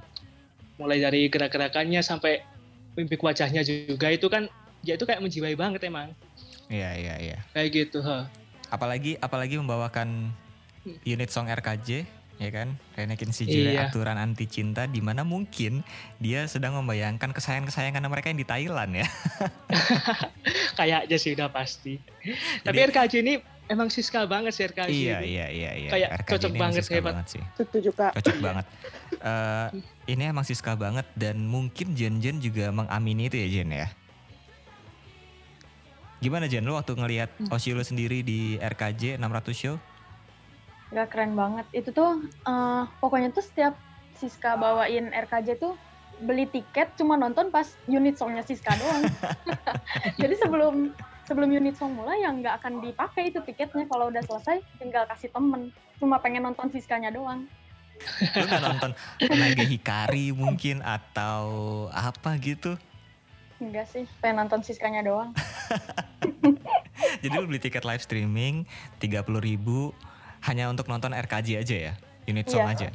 mulai 0.78 1.02
dari 1.02 1.26
gerak-gerakannya 1.26 2.06
sampai 2.06 2.46
mimik 2.94 3.24
wajahnya 3.24 3.66
juga 3.66 4.14
itu 4.14 4.30
kan 4.30 4.46
dia 4.86 4.94
itu 4.94 5.08
kayak 5.08 5.24
menjiwai 5.24 5.58
banget 5.58 5.90
emang 5.90 6.14
Iya 6.66 6.90
iya 6.94 7.16
iya. 7.18 7.38
kayak 7.52 7.70
gitu 7.72 8.00
ha 8.00 8.28
Apalagi 8.68 9.16
apalagi 9.18 9.56
membawakan 9.56 10.34
Hmm. 10.82 11.00
unit 11.06 11.30
song 11.30 11.48
RKJ 11.48 12.04
ya 12.36 12.50
kan? 12.50 12.76
Renekin 12.94 13.30
Shijure 13.30 13.72
Iya. 13.72 13.88
aturan 13.88 14.18
anti 14.18 14.44
cinta 14.46 14.84
di 14.84 15.00
mana 15.00 15.24
mungkin 15.24 15.80
dia 16.18 16.44
sedang 16.44 16.76
membayangkan 16.76 17.32
kesayangan-kesayangan 17.32 18.04
mereka 18.04 18.28
yang 18.28 18.36
di 18.36 18.44
Thailand 18.44 18.92
ya. 18.94 19.08
Kayaknya 20.76 21.16
sih 21.16 21.32
udah 21.32 21.48
pasti. 21.48 22.02
Tapi 22.60 22.76
Jadi- 22.76 22.88
RKJ 22.90 23.14
ini 23.18 23.34
emang 23.66 23.88
Siska 23.88 24.26
banget 24.26 24.52
sih 24.52 24.66
RKJ. 24.66 24.90
iya, 24.90 25.18
ini. 25.18 25.28
iya, 25.30 25.48
iya, 25.48 25.72
iya. 25.78 25.90
Kayak 25.90 26.10
RKJ 26.20 26.32
cocok 26.34 26.52
banget, 26.58 26.76
Siska 26.82 26.94
hebat. 26.94 27.14
banget 27.14 27.26
sih. 27.30 27.44
Setuju 27.56 27.90
kak. 27.94 28.12
Cocok 28.14 28.38
banget. 28.42 28.66
Eh, 29.14 29.68
ini 30.10 30.24
emang 30.26 30.44
Siska 30.44 30.74
banget 30.76 31.08
dan 31.14 31.40
mungkin 31.40 31.94
Jen 31.94 32.20
Jen 32.20 32.38
juga 32.40 32.68
mengamini 32.70 33.30
itu 33.30 33.38
ya 33.38 33.48
Jen 33.50 33.70
ya. 33.72 33.88
Gimana 36.24 36.48
Jen 36.48 36.64
lu 36.64 36.80
waktu 36.80 36.96
ngelihat 36.96 37.36
Hmm. 37.36 37.84
Sendiri 37.84 38.24
di 38.24 38.56
RKJ 38.56 39.20
600 39.20 39.52
show? 39.52 39.76
Gak 40.96 41.12
keren 41.12 41.36
banget. 41.36 41.68
Itu 41.76 41.92
tuh 41.92 42.24
eh, 42.24 42.84
pokoknya 43.04 43.36
tuh 43.36 43.44
setiap 43.44 43.76
Siska 44.16 44.56
bawain 44.56 45.12
RKJ 45.12 45.60
tuh 45.60 45.76
beli 46.24 46.48
tiket 46.48 46.96
cuma 46.96 47.20
nonton 47.20 47.52
pas 47.52 47.68
unit 47.92 48.16
songnya 48.16 48.46
Siska 48.46 48.72
doang. 48.80 49.04
Jadi 50.22 50.40
sebelum 50.40 50.96
sebelum 51.28 51.50
unit 51.52 51.76
song 51.76 52.00
mulai 52.00 52.24
yang 52.24 52.40
nggak 52.40 52.64
akan 52.64 52.80
dipakai 52.80 53.36
itu 53.36 53.44
tiketnya 53.44 53.84
kalau 53.92 54.08
udah 54.08 54.24
selesai 54.24 54.64
tinggal 54.80 55.04
kasih 55.12 55.28
temen. 55.28 55.76
Cuma 56.00 56.24
pengen 56.24 56.48
nonton 56.48 56.72
Siskanya 56.72 57.12
doang. 57.12 57.44
Lu 58.36 58.46
nonton 58.48 58.92
Naga 59.28 59.64
Hikari 59.66 60.32
mungkin 60.32 60.80
atau 60.80 61.46
apa 61.92 62.38
gitu? 62.40 62.80
Enggak 63.64 63.88
sih, 63.88 64.04
pengen 64.20 64.44
nonton 64.44 64.60
Siskanya 64.60 65.00
doang. 65.00 65.32
Jadi 67.24 67.32
lu 67.32 67.48
beli 67.48 67.64
tiket 67.64 67.88
live 67.88 68.04
streaming 68.04 68.68
30.000 69.00 69.24
ribu 69.40 69.96
hanya 70.44 70.68
untuk 70.68 70.92
nonton 70.92 71.16
RKJ 71.16 71.64
aja 71.64 71.76
ya? 71.90 71.94
Unit 72.28 72.48
song 72.48 72.68
Iya. 72.68 72.76
aja? 72.76 72.88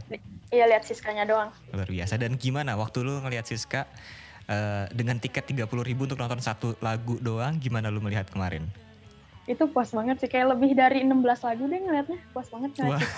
Iya 0.48 0.64
lihat 0.68 0.84
Siskanya 0.84 1.25
doang. 1.25 1.48
Luar 1.72 1.88
biasa. 1.88 2.20
Dan 2.20 2.37
gimana 2.37 2.76
waktu 2.76 3.00
lu 3.00 3.16
ngelihat 3.20 3.48
Siska 3.48 3.88
eh, 4.44 4.84
dengan 4.92 5.16
tiket 5.16 5.48
30.000 5.48 5.68
ribu 5.80 6.04
untuk 6.04 6.20
nonton 6.20 6.40
satu 6.40 6.76
lagu 6.80 7.16
doang, 7.18 7.56
gimana 7.56 7.88
lu 7.88 8.00
melihat 8.00 8.28
kemarin? 8.28 8.68
Itu 9.48 9.64
puas 9.72 9.92
banget 9.92 10.20
sih, 10.20 10.28
kayak 10.28 10.52
lebih 10.56 10.76
dari 10.76 11.00
16 11.04 11.16
lagu 11.25 11.64
deh 11.64 11.80
ngeliatnya. 11.80 12.20
Puas 12.37 12.48
banget 12.52 12.70
Wah. 12.84 13.00
ngeliatnya. 13.00 13.08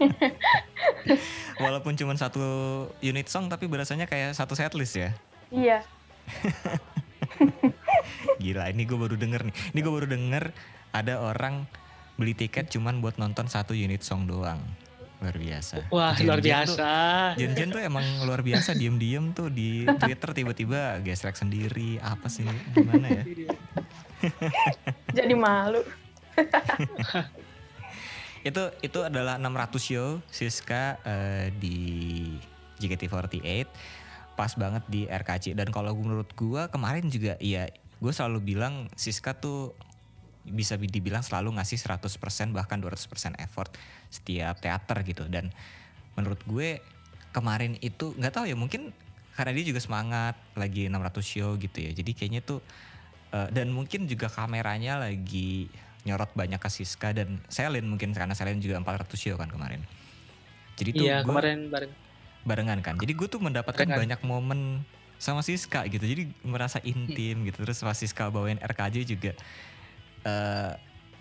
Walaupun 1.60 1.92
cuma 1.92 2.16
satu 2.16 2.40
unit 3.00 3.28
song 3.28 3.52
tapi 3.52 3.68
berasanya 3.68 4.08
kayak 4.08 4.32
satu 4.32 4.56
setlist 4.56 4.96
ya. 4.96 5.12
Iya, 5.50 5.84
Gila, 8.42 8.64
ini 8.72 8.82
gue 8.84 8.98
baru 8.98 9.16
denger 9.16 9.40
nih. 9.48 9.54
Ini 9.74 9.78
gue 9.80 9.92
baru 9.92 10.08
denger 10.08 10.44
ada 10.90 11.22
orang 11.22 11.64
beli 12.16 12.36
tiket 12.36 12.68
cuman 12.68 13.00
buat 13.00 13.16
nonton 13.16 13.48
satu 13.48 13.72
unit 13.72 14.04
song 14.04 14.28
doang. 14.28 14.60
Luar 15.20 15.36
biasa. 15.36 15.84
Wah, 15.92 16.16
Jen 16.16 16.32
luar 16.32 16.40
Jen 16.40 16.64
tuh- 16.64 16.80
biasa. 16.80 16.90
Jen 17.36 17.52
Jen 17.52 17.68
tuh 17.68 17.82
emang 17.84 18.04
luar 18.24 18.40
biasa 18.40 18.72
diem-diem 18.72 19.36
tuh 19.36 19.52
di 19.52 19.84
Twitter 19.84 20.30
tiba-tiba 20.32 20.96
gesrek 21.04 21.36
sendiri 21.36 22.00
apa 22.00 22.32
sih 22.32 22.48
gimana 22.72 23.06
ya? 23.08 23.24
jadi 25.20 25.34
malu. 25.36 25.84
itu 28.40 28.62
itu 28.80 28.98
adalah 29.04 29.36
600 29.36 29.76
show 29.76 30.24
Siska 30.32 30.96
eh, 31.04 31.52
di 31.52 31.76
JKT48 32.80 33.68
pas 34.40 34.56
banget 34.56 34.80
di 34.88 35.04
RKC 35.04 35.52
dan 35.52 35.68
kalau 35.68 35.92
menurut 35.92 36.32
gua 36.32 36.72
kemarin 36.72 37.12
juga 37.12 37.36
iya 37.44 37.68
gue 38.00 38.12
selalu 38.12 38.56
bilang 38.56 38.88
Siska 38.96 39.36
tuh 39.36 39.76
bisa 40.48 40.80
dibilang 40.80 41.20
selalu 41.20 41.60
ngasih 41.60 41.76
100% 41.76 42.56
bahkan 42.56 42.80
200% 42.80 43.36
effort 43.44 43.70
setiap 44.08 44.56
teater 44.58 45.04
gitu. 45.04 45.28
Dan 45.28 45.52
menurut 46.16 46.40
gue 46.48 46.80
kemarin 47.30 47.76
itu 47.84 48.16
nggak 48.16 48.32
tahu 48.34 48.44
ya 48.48 48.56
mungkin 48.56 48.90
karena 49.36 49.52
dia 49.54 49.64
juga 49.68 49.80
semangat 49.84 50.34
lagi 50.56 50.88
600 50.88 51.20
show 51.20 51.54
gitu 51.60 51.78
ya. 51.84 51.92
Jadi 51.92 52.10
kayaknya 52.16 52.40
tuh 52.40 52.64
eh, 53.36 53.48
dan 53.52 53.68
mungkin 53.70 54.08
juga 54.08 54.32
kameranya 54.32 55.04
lagi 55.04 55.68
nyorot 56.08 56.32
banyak 56.32 56.58
ke 56.58 56.70
Siska. 56.72 57.12
Dan 57.12 57.44
Selin 57.52 57.84
mungkin 57.84 58.16
karena 58.16 58.32
Selin 58.32 58.64
juga 58.64 58.80
400 58.80 59.12
show 59.20 59.36
kan 59.36 59.52
kemarin. 59.52 59.84
Jadi 60.80 60.90
tuh 60.96 61.04
Iya, 61.04 61.20
gue 61.20 61.28
kemarin 61.28 61.68
bareng. 61.68 61.92
Barengan 62.44 62.80
kan. 62.80 62.96
Jadi 62.96 63.12
gue 63.12 63.28
tuh 63.28 63.40
mendapatkan 63.42 63.84
Barengan. 63.84 64.00
banyak 64.00 64.20
momen 64.24 64.60
sama 65.20 65.44
Siska 65.44 65.84
gitu. 65.92 66.04
Jadi 66.04 66.32
merasa 66.44 66.80
intim 66.80 67.44
gitu. 67.44 67.60
Terus 67.60 67.84
pas 67.84 67.96
Siska 67.96 68.32
bawain 68.32 68.56
RKJ 68.60 69.04
juga 69.04 69.32
eh 70.20 70.72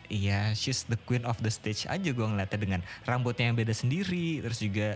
iya 0.10 0.52
she's 0.58 0.84
the 0.90 0.98
queen 1.08 1.24
of 1.24 1.38
the 1.40 1.52
stage 1.54 1.86
aja 1.86 2.10
gue 2.12 2.26
ngeliatnya 2.26 2.60
dengan 2.60 2.82
rambutnya 3.04 3.52
yang 3.52 3.58
beda 3.60 3.76
sendiri. 3.76 4.40
Terus 4.40 4.60
juga 4.64 4.96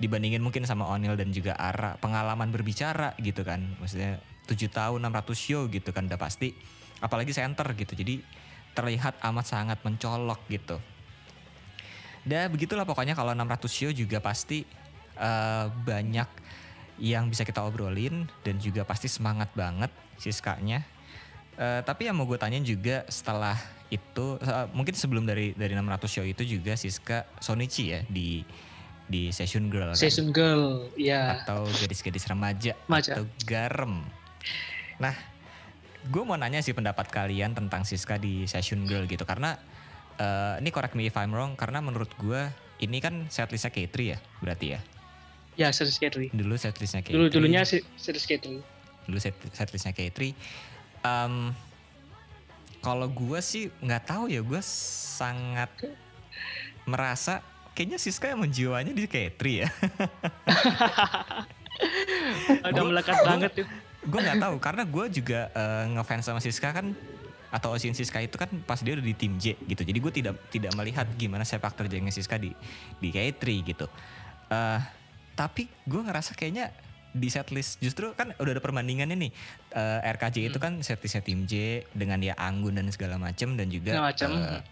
dibandingin 0.00 0.40
mungkin 0.40 0.64
sama 0.64 0.88
Onil 0.88 1.14
dan 1.14 1.30
juga 1.30 1.54
Ara 1.54 1.94
pengalaman 2.02 2.50
berbicara 2.50 3.14
gitu 3.22 3.46
kan. 3.46 3.62
Maksudnya 3.78 4.18
7 4.50 4.66
tahun 4.66 4.98
600 5.06 5.38
show 5.38 5.70
gitu 5.70 5.94
kan 5.94 6.10
udah 6.10 6.18
pasti. 6.18 6.50
Apalagi 6.98 7.30
center 7.30 7.70
gitu. 7.78 7.94
Jadi 7.94 8.20
terlihat 8.74 9.18
amat 9.22 9.46
sangat 9.46 9.78
mencolok 9.86 10.42
gitu. 10.50 10.78
Dan 12.20 12.52
begitulah 12.52 12.84
pokoknya 12.84 13.16
kalau 13.16 13.32
600 13.32 13.70
show 13.70 13.90
juga 13.94 14.20
pasti 14.20 14.66
eh, 15.20 15.66
banyak 15.68 16.28
yang 17.00 17.28
bisa 17.28 17.44
kita 17.44 17.64
obrolin 17.64 18.28
dan 18.44 18.56
juga 18.60 18.84
pasti 18.84 19.08
semangat 19.08 19.52
banget 19.52 19.92
Siskanya. 20.20 20.84
Eh, 21.60 21.80
tapi 21.84 22.08
yang 22.08 22.16
mau 22.16 22.24
gue 22.24 22.40
tanya 22.40 22.60
juga 22.60 23.04
setelah 23.08 23.56
itu 23.92 24.40
eh, 24.40 24.66
mungkin 24.72 24.96
sebelum 24.96 25.28
dari 25.28 25.52
dari 25.52 25.76
600 25.76 26.08
show 26.08 26.24
itu 26.24 26.42
juga 26.46 26.72
Siska 26.78 27.26
Sonichi 27.42 27.92
ya 27.92 28.00
di 28.08 28.40
di 29.10 29.34
Session 29.34 29.66
Girl 29.68 29.90
kan? 29.90 29.98
Season 29.98 30.30
Girl, 30.30 30.86
iya. 30.94 31.42
atau 31.42 31.66
gadis-gadis 31.66 32.30
remaja 32.30 32.78
Remaja. 32.86 33.18
atau 33.18 33.26
garam. 33.42 34.06
Nah, 35.02 35.12
gue 36.06 36.22
mau 36.22 36.38
nanya 36.38 36.62
sih 36.62 36.72
pendapat 36.72 37.10
kalian 37.10 37.52
tentang 37.52 37.82
Siska 37.82 38.16
di 38.16 38.46
Session 38.46 38.86
Girl 38.86 39.10
gitu 39.10 39.26
karena 39.26 39.58
eh, 40.16 40.62
ini 40.62 40.70
correct 40.70 40.94
me 40.94 41.10
if 41.10 41.18
I'm 41.18 41.34
wrong 41.34 41.58
karena 41.58 41.82
menurut 41.82 42.14
gue 42.22 42.48
ini 42.80 43.02
kan 43.02 43.26
setlistnya 43.28 43.74
K3 43.74 43.96
ya 44.00 44.18
berarti 44.40 44.66
ya. 44.78 44.80
Ya, 45.60 45.68
series 45.70 45.94
K3. 45.94 46.32
Dulu 46.32 46.56
setlistnya 46.56 47.00
K3. 47.00 47.12
Dulu 47.12 47.26
dulunya 47.28 47.60
series 47.66 48.24
K3. 48.24 48.64
dulu 49.02 49.18
set, 49.18 49.36
setlistnya 49.50 49.92
K3. 49.92 50.32
Em, 51.02 51.34
kalau 52.78 53.04
gue 53.06 53.40
sih 53.40 53.68
nggak 53.78 54.02
tahu 54.06 54.24
ya 54.26 54.40
gue 54.40 54.60
sangat 54.62 55.68
merasa 56.82 57.44
kayaknya 57.70 57.98
Siska 57.98 58.30
emang 58.30 58.48
jiwanya 58.48 58.90
di 58.90 59.04
K3 59.04 59.40
ya. 59.58 59.68
Udah 62.62 62.72
Gua- 62.74 62.88
melekat 62.88 63.16
banget 63.20 63.50
tuh. 63.54 63.66
gue 64.00 64.16
nggak 64.18 64.40
tahu 64.40 64.56
karena 64.58 64.82
gue 64.82 65.04
juga 65.12 65.40
eh, 65.50 65.84
ngefans 65.90 66.24
sama 66.24 66.40
Siska 66.40 66.72
kan 66.72 66.96
atau 67.50 67.74
Osin 67.74 67.92
Siska 67.92 68.16
itu 68.18 68.32
kan 68.34 68.48
pas 68.62 68.78
dia 68.78 68.94
udah 68.94 69.02
di 69.02 69.12
tim 69.12 69.36
J 69.36 69.60
gitu 69.60 69.82
jadi 69.82 69.98
gue 69.98 70.12
tidak 70.14 70.34
tidak 70.48 70.72
melihat 70.72 71.04
gimana 71.14 71.42
sepak 71.42 71.74
terjangnya 71.74 72.08
Siska 72.08 72.36
di 72.36 72.48
di 72.96 73.08
K3 73.10 73.36
gitu 73.66 73.86
Eh, 74.46 74.80
tapi 75.40 75.64
gue 75.88 76.02
ngerasa 76.04 76.36
kayaknya 76.36 76.68
di 77.10 77.26
setlist 77.26 77.80
justru 77.80 78.12
kan 78.12 78.36
udah 78.36 78.52
ada 78.52 78.60
perbandingannya 78.60 79.16
nih. 79.18 79.32
Eh, 79.72 79.98
RKJ 80.14 80.36
itu 80.46 80.58
kan 80.60 80.78
setlistnya 80.78 81.24
tim 81.24 81.42
J 81.42 81.82
dengan 81.90 82.20
ya 82.20 82.36
Anggun 82.36 82.76
dan 82.76 82.84
segala 82.92 83.16
macem 83.16 83.56
dan 83.56 83.66
juga 83.66 83.96
Segala 83.96 84.08
macem. 84.12 84.30
eh, 84.36 84.62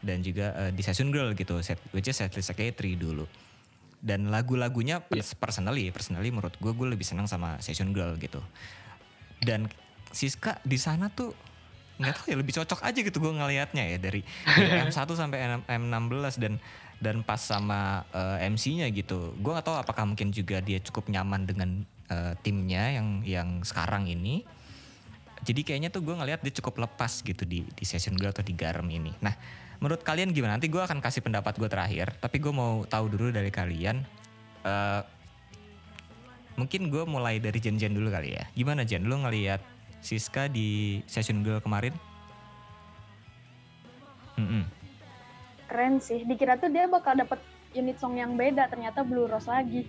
dan 0.00 0.18
juga 0.22 0.46
eh, 0.56 0.70
di 0.70 0.80
Session 0.80 1.10
Girl 1.10 1.34
gitu 1.34 1.58
set 1.58 1.82
which 1.90 2.06
is 2.06 2.14
setlistnya 2.14 2.54
K3 2.54 2.94
dulu. 2.94 3.26
Dan 3.98 4.30
lagu-lagunya 4.30 5.02
pers- 5.02 5.34
personally 5.34 5.90
personally 5.90 6.30
menurut 6.30 6.54
gue 6.54 6.72
gue 6.72 6.88
lebih 6.88 7.04
senang 7.04 7.26
sama 7.26 7.58
Session 7.58 7.90
Girl 7.90 8.14
gitu. 8.16 8.38
Dan 9.36 9.66
Siska 10.08 10.62
di 10.62 10.76
sana 10.76 11.10
tuh 11.10 11.34
nggak 12.02 12.14
tahu 12.18 12.26
ya 12.28 12.36
lebih 12.36 12.54
cocok 12.58 12.80
aja 12.82 12.98
gitu 12.98 13.16
gue 13.22 13.32
ngelihatnya 13.32 13.84
ya 13.94 13.98
dari, 14.02 14.20
dari 14.58 14.76
M1 14.90 15.08
sampai 15.14 15.38
M- 15.62 15.66
M16 15.66 16.42
dan 16.42 16.54
dan 17.02 17.16
pas 17.22 17.38
sama 17.38 18.06
eh, 18.10 18.50
MC-nya 18.50 18.90
gitu 18.90 19.34
gue 19.38 19.52
nggak 19.54 19.66
tahu 19.66 19.78
apakah 19.78 20.04
mungkin 20.06 20.34
juga 20.34 20.58
dia 20.58 20.82
cukup 20.82 21.10
nyaman 21.10 21.46
dengan 21.46 21.70
eh, 22.10 22.34
timnya 22.42 22.98
yang 22.98 23.08
yang 23.22 23.48
sekarang 23.62 24.10
ini 24.10 24.42
jadi 25.42 25.60
kayaknya 25.66 25.90
tuh 25.90 26.06
gue 26.06 26.14
ngelihat 26.14 26.40
dia 26.40 26.54
cukup 26.62 26.86
lepas 26.86 27.18
gitu 27.18 27.42
di 27.42 27.66
di 27.66 27.84
session 27.84 28.14
girl 28.14 28.30
atau 28.30 28.46
di 28.46 28.54
garam 28.54 28.86
ini. 28.86 29.10
Nah, 29.18 29.34
menurut 29.82 30.06
kalian 30.06 30.30
gimana? 30.30 30.54
Nanti 30.54 30.70
gue 30.70 30.78
akan 30.78 31.02
kasih 31.02 31.18
pendapat 31.18 31.58
gue 31.58 31.66
terakhir. 31.66 32.14
Tapi 32.22 32.38
gue 32.38 32.54
mau 32.54 32.86
tahu 32.86 33.10
dulu 33.10 33.34
dari 33.34 33.50
kalian. 33.50 34.06
eh 34.62 35.02
mungkin 36.52 36.92
gue 36.92 37.02
mulai 37.08 37.40
dari 37.42 37.58
Jen 37.58 37.74
Jen 37.80 37.90
dulu 37.90 38.12
kali 38.12 38.38
ya. 38.38 38.44
Gimana 38.54 38.86
Jen? 38.86 39.02
Lu 39.02 39.18
ngelihat 39.18 39.58
Siska 40.02 40.50
di 40.50 41.00
session 41.06 41.46
girl 41.46 41.62
kemarin? 41.62 41.94
Mm-mm. 44.34 44.66
Keren 45.70 46.02
sih. 46.02 46.26
Dikira 46.26 46.58
tuh 46.58 46.68
dia 46.68 46.90
bakal 46.90 47.16
dapet 47.16 47.38
unit 47.72 47.96
song 47.96 48.18
yang 48.18 48.36
beda, 48.36 48.68
ternyata 48.68 49.06
Blue 49.06 49.24
Rose 49.24 49.48
lagi. 49.48 49.86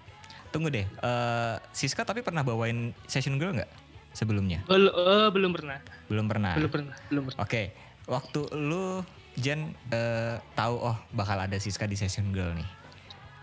Tunggu 0.54 0.72
deh. 0.72 0.86
eh 0.86 1.54
Siska 1.74 2.06
tapi 2.06 2.22
pernah 2.24 2.40
bawain 2.40 2.94
session 3.04 3.36
girl 3.36 3.52
nggak 3.52 3.68
sebelumnya? 4.16 4.64
Belum, 4.64 4.92
eh, 4.94 5.28
belum 5.28 5.50
pernah. 5.52 5.78
Belum 6.08 6.26
pernah. 6.30 6.52
Belum 6.56 6.70
pernah. 6.72 6.94
Belum 7.12 7.22
pernah. 7.28 7.40
Oke, 7.44 7.62
waktu 8.08 8.40
lu 8.56 9.04
Jen 9.36 9.76
eh, 9.92 10.40
tahu 10.56 10.80
oh 10.80 10.96
bakal 11.12 11.36
ada 11.36 11.60
Siska 11.60 11.84
di 11.84 11.98
session 11.98 12.32
girl 12.32 12.56
nih. 12.56 12.68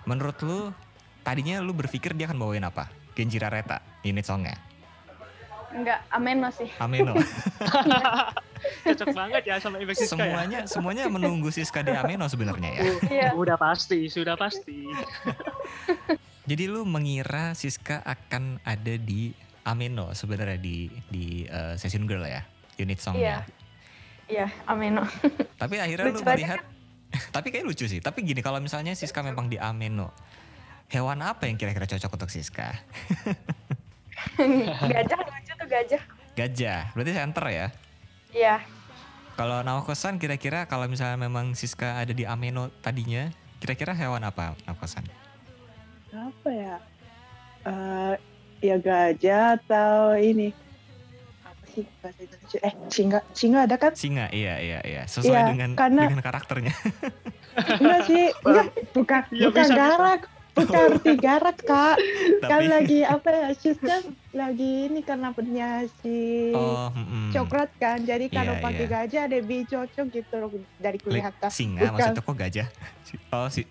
menurut 0.03 0.35
lu 0.43 0.67
tadinya 1.23 1.63
lu 1.63 1.71
berpikir 1.71 2.11
dia 2.11 2.27
akan 2.27 2.35
bawain 2.35 2.65
apa? 2.65 2.91
Genji 3.15 3.37
Rareta 3.39 3.79
unit 4.03 4.25
songnya. 4.25 4.57
Enggak, 5.73 5.99
Ameno 6.13 6.49
sih. 6.53 6.69
Ameno. 6.77 7.17
Cocok 8.85 9.09
banget 9.11 9.43
ya 9.43 9.55
sama 9.59 9.81
Ibex 9.81 10.07
Siska 10.07 10.23
ya. 10.23 10.31
semuanya 10.31 10.59
semuanya 10.69 11.03
menunggu 11.11 11.49
Siska 11.51 11.83
di 11.83 11.91
Ameno 11.91 12.29
sebenarnya 12.29 12.71
ya. 12.77 12.83
Iya. 13.09 13.29
Udah 13.33 13.57
pasti, 13.57 14.07
sudah 14.07 14.37
pasti. 14.37 14.87
Jadi 16.49 16.63
lu 16.69 16.85
mengira 16.85 17.57
Siska 17.57 18.05
akan 18.05 18.61
ada 18.63 18.95
di 18.95 19.33
Ameno 19.65 20.13
sebenarnya 20.13 20.59
di 20.59 20.91
di 21.09 21.47
uh, 21.49 21.75
Session 21.75 22.05
Girl 22.05 22.23
ya, 22.23 22.45
unit 22.79 22.99
songnya. 23.01 23.43
Iya, 24.29 24.47
Ameno. 24.69 25.03
Tapi 25.61 25.81
akhirnya 25.81 26.07
lu 26.07 26.19
Lucu 26.19 26.23
aja 26.23 26.35
melihat 26.35 26.61
tapi 27.29 27.53
kayak 27.53 27.69
lucu 27.69 27.85
sih. 27.85 28.01
Tapi 28.01 28.25
gini 28.25 28.41
kalau 28.41 28.57
misalnya 28.57 28.97
Siska 28.97 29.21
memang 29.21 29.45
di 29.45 29.61
Ameno, 29.61 30.09
hewan 30.89 31.21
apa 31.21 31.45
yang 31.45 31.61
kira-kira 31.61 31.85
cocok 31.85 32.09
untuk 32.09 32.29
Siska? 32.33 32.73
gajah 34.89 35.21
tuh 35.63 35.69
gajah. 35.69 36.03
Gajah. 36.33 36.81
Berarti 36.91 37.11
center 37.13 37.45
ya. 37.47 37.67
Iya. 38.29 38.55
Kalau 39.33 39.61
Naokosan 39.61 40.17
kira-kira 40.17 40.67
kalau 40.67 40.85
misalnya 40.85 41.17
memang 41.17 41.53
Siska 41.53 41.97
ada 41.97 42.11
di 42.11 42.21
Ameno 42.21 42.69
tadinya, 42.79 43.31
kira-kira 43.57 43.91
hewan 43.91 44.21
apa 44.21 44.53
Naokosan? 44.63 45.07
Apa 46.11 46.49
ya? 46.49 46.75
Eh, 47.63 48.13
ya 48.61 48.75
gajah 48.77 49.57
atau 49.57 50.13
ini? 50.13 50.53
Apa 51.41 51.63
sih 51.67 51.87
bahasa 51.97 52.19
Indonesia? 52.21 52.59
Eh, 52.61 52.73
singa. 52.87 53.19
Singa 53.31 53.59
ada 53.65 53.75
kan? 53.79 53.91
Singa, 53.95 54.29
iya 54.29 54.59
iya 54.59 54.79
iya. 54.83 55.01
Sesuai 55.07 55.33
Iya, 55.33 55.49
dengan 55.49 55.69
karena- 55.73 56.05
dengan 56.05 56.21
karakternya. 56.21 56.73
Enggak 57.79 57.99
sih. 58.05 58.23
Enggak, 58.45 58.65
bukan 58.93 59.21
Iya, 59.31 59.45
bukan 59.49 59.63
bisa, 59.65 59.73
bisa. 59.73 60.13
Garak. 60.53 60.69
Bukan 60.69 60.85
arti 60.93 61.13
garak, 61.15 61.57
Kak. 61.59 61.95
Kan 62.39 62.45
Tapi 62.45 62.65
lagi 62.67 62.99
apa 63.01 63.27
ya? 63.27 63.49
Siska 63.51 63.95
lagi 64.31 64.87
ini 64.87 65.01
karena 65.01 65.29
punya 65.29 65.69
si 65.99 66.49
oh, 66.51 66.89
mm-mm. 66.89 67.29
coklat 67.31 67.73
kan. 67.75 67.97
Jadi 67.99 68.27
kalau 68.27 68.53
Iya, 68.53 68.61
pakai 68.61 68.85
iya. 68.85 68.93
gajah 68.95 69.23
lebih 69.27 69.59
cocok 69.65 70.05
gitu 70.11 70.33
loh 70.37 70.49
dari 70.77 70.97
Li- 70.97 71.03
kelihatan. 71.03 71.49
singa 71.49 71.81
Bukan. 71.83 71.91
maksudnya 71.91 72.21
kok 72.21 72.37
gajah? 72.37 72.67
Oh 73.31 73.47
si 73.47 73.61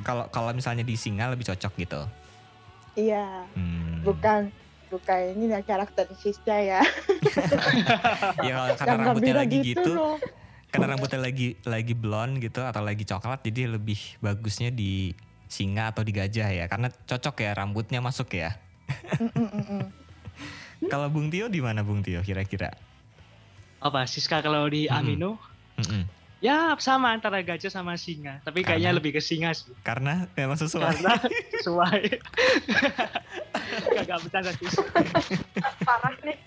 kalau 0.00 0.26
kalau 0.28 0.50
misalnya 0.52 0.82
di 0.82 0.94
singa 0.94 1.26
lebih 1.26 1.46
cocok 1.46 1.72
gitu. 1.76 2.00
Iya, 2.94 3.46
Hmm. 3.52 4.02
bukan 4.02 4.50
bukan 4.88 5.20
ini 5.32 5.46
ya 5.48 5.60
karakter 5.60 6.06
Siska 6.14 6.54
ya. 6.54 6.80
Ya 8.40 8.52
kalau 8.54 8.74
karena 8.76 8.92
Yang 8.92 9.02
rambutnya 9.04 9.34
lagi 9.36 9.58
gitu, 9.64 9.90
loh. 9.92 10.16
karena 10.68 10.86
rambutnya 10.90 11.20
lagi 11.20 11.48
lagi 11.64 11.92
blonde 11.92 12.38
gitu 12.40 12.60
atau 12.60 12.80
lagi 12.80 13.02
coklat 13.02 13.40
jadi 13.42 13.70
lebih 13.70 13.98
bagusnya 14.18 14.68
di 14.68 15.10
singa 15.48 15.90
atau 15.90 16.04
di 16.04 16.12
gajah 16.12 16.48
ya 16.48 16.64
karena 16.68 16.92
cocok 16.92 17.36
ya 17.40 17.50
rambutnya 17.52 17.98
masuk 17.98 18.30
ya. 18.32 18.54
Mm, 19.18 19.32
mm, 19.32 19.48
mm, 19.48 19.64
mm. 19.74 19.84
Kalau 20.86 21.08
Bung 21.10 21.28
Tio 21.28 21.48
di 21.48 21.58
mana 21.58 21.82
Bung 21.82 22.00
Tio 22.00 22.22
kira-kira? 22.22 22.70
Apa 23.80 24.06
Siska 24.06 24.38
kalau 24.38 24.68
di. 24.68 24.86
Amino? 24.86 25.40
Ya 26.38 26.70
sama 26.78 27.10
antara 27.10 27.42
gajah 27.42 27.66
sama 27.66 27.98
singa. 27.98 28.38
Tapi 28.46 28.62
kayaknya 28.62 28.94
Karena? 28.94 28.98
lebih 29.02 29.10
ke 29.10 29.18
singa 29.18 29.50
sih. 29.50 29.74
Karena 29.82 30.30
memang 30.38 30.54
sesuai. 30.54 30.86
Karena 30.94 31.12
sesuai. 31.58 32.02
Gak 34.06 34.18
bercanda 34.22 34.50
sih. 34.54 34.66
Parah 35.82 36.14
nih. 36.22 36.38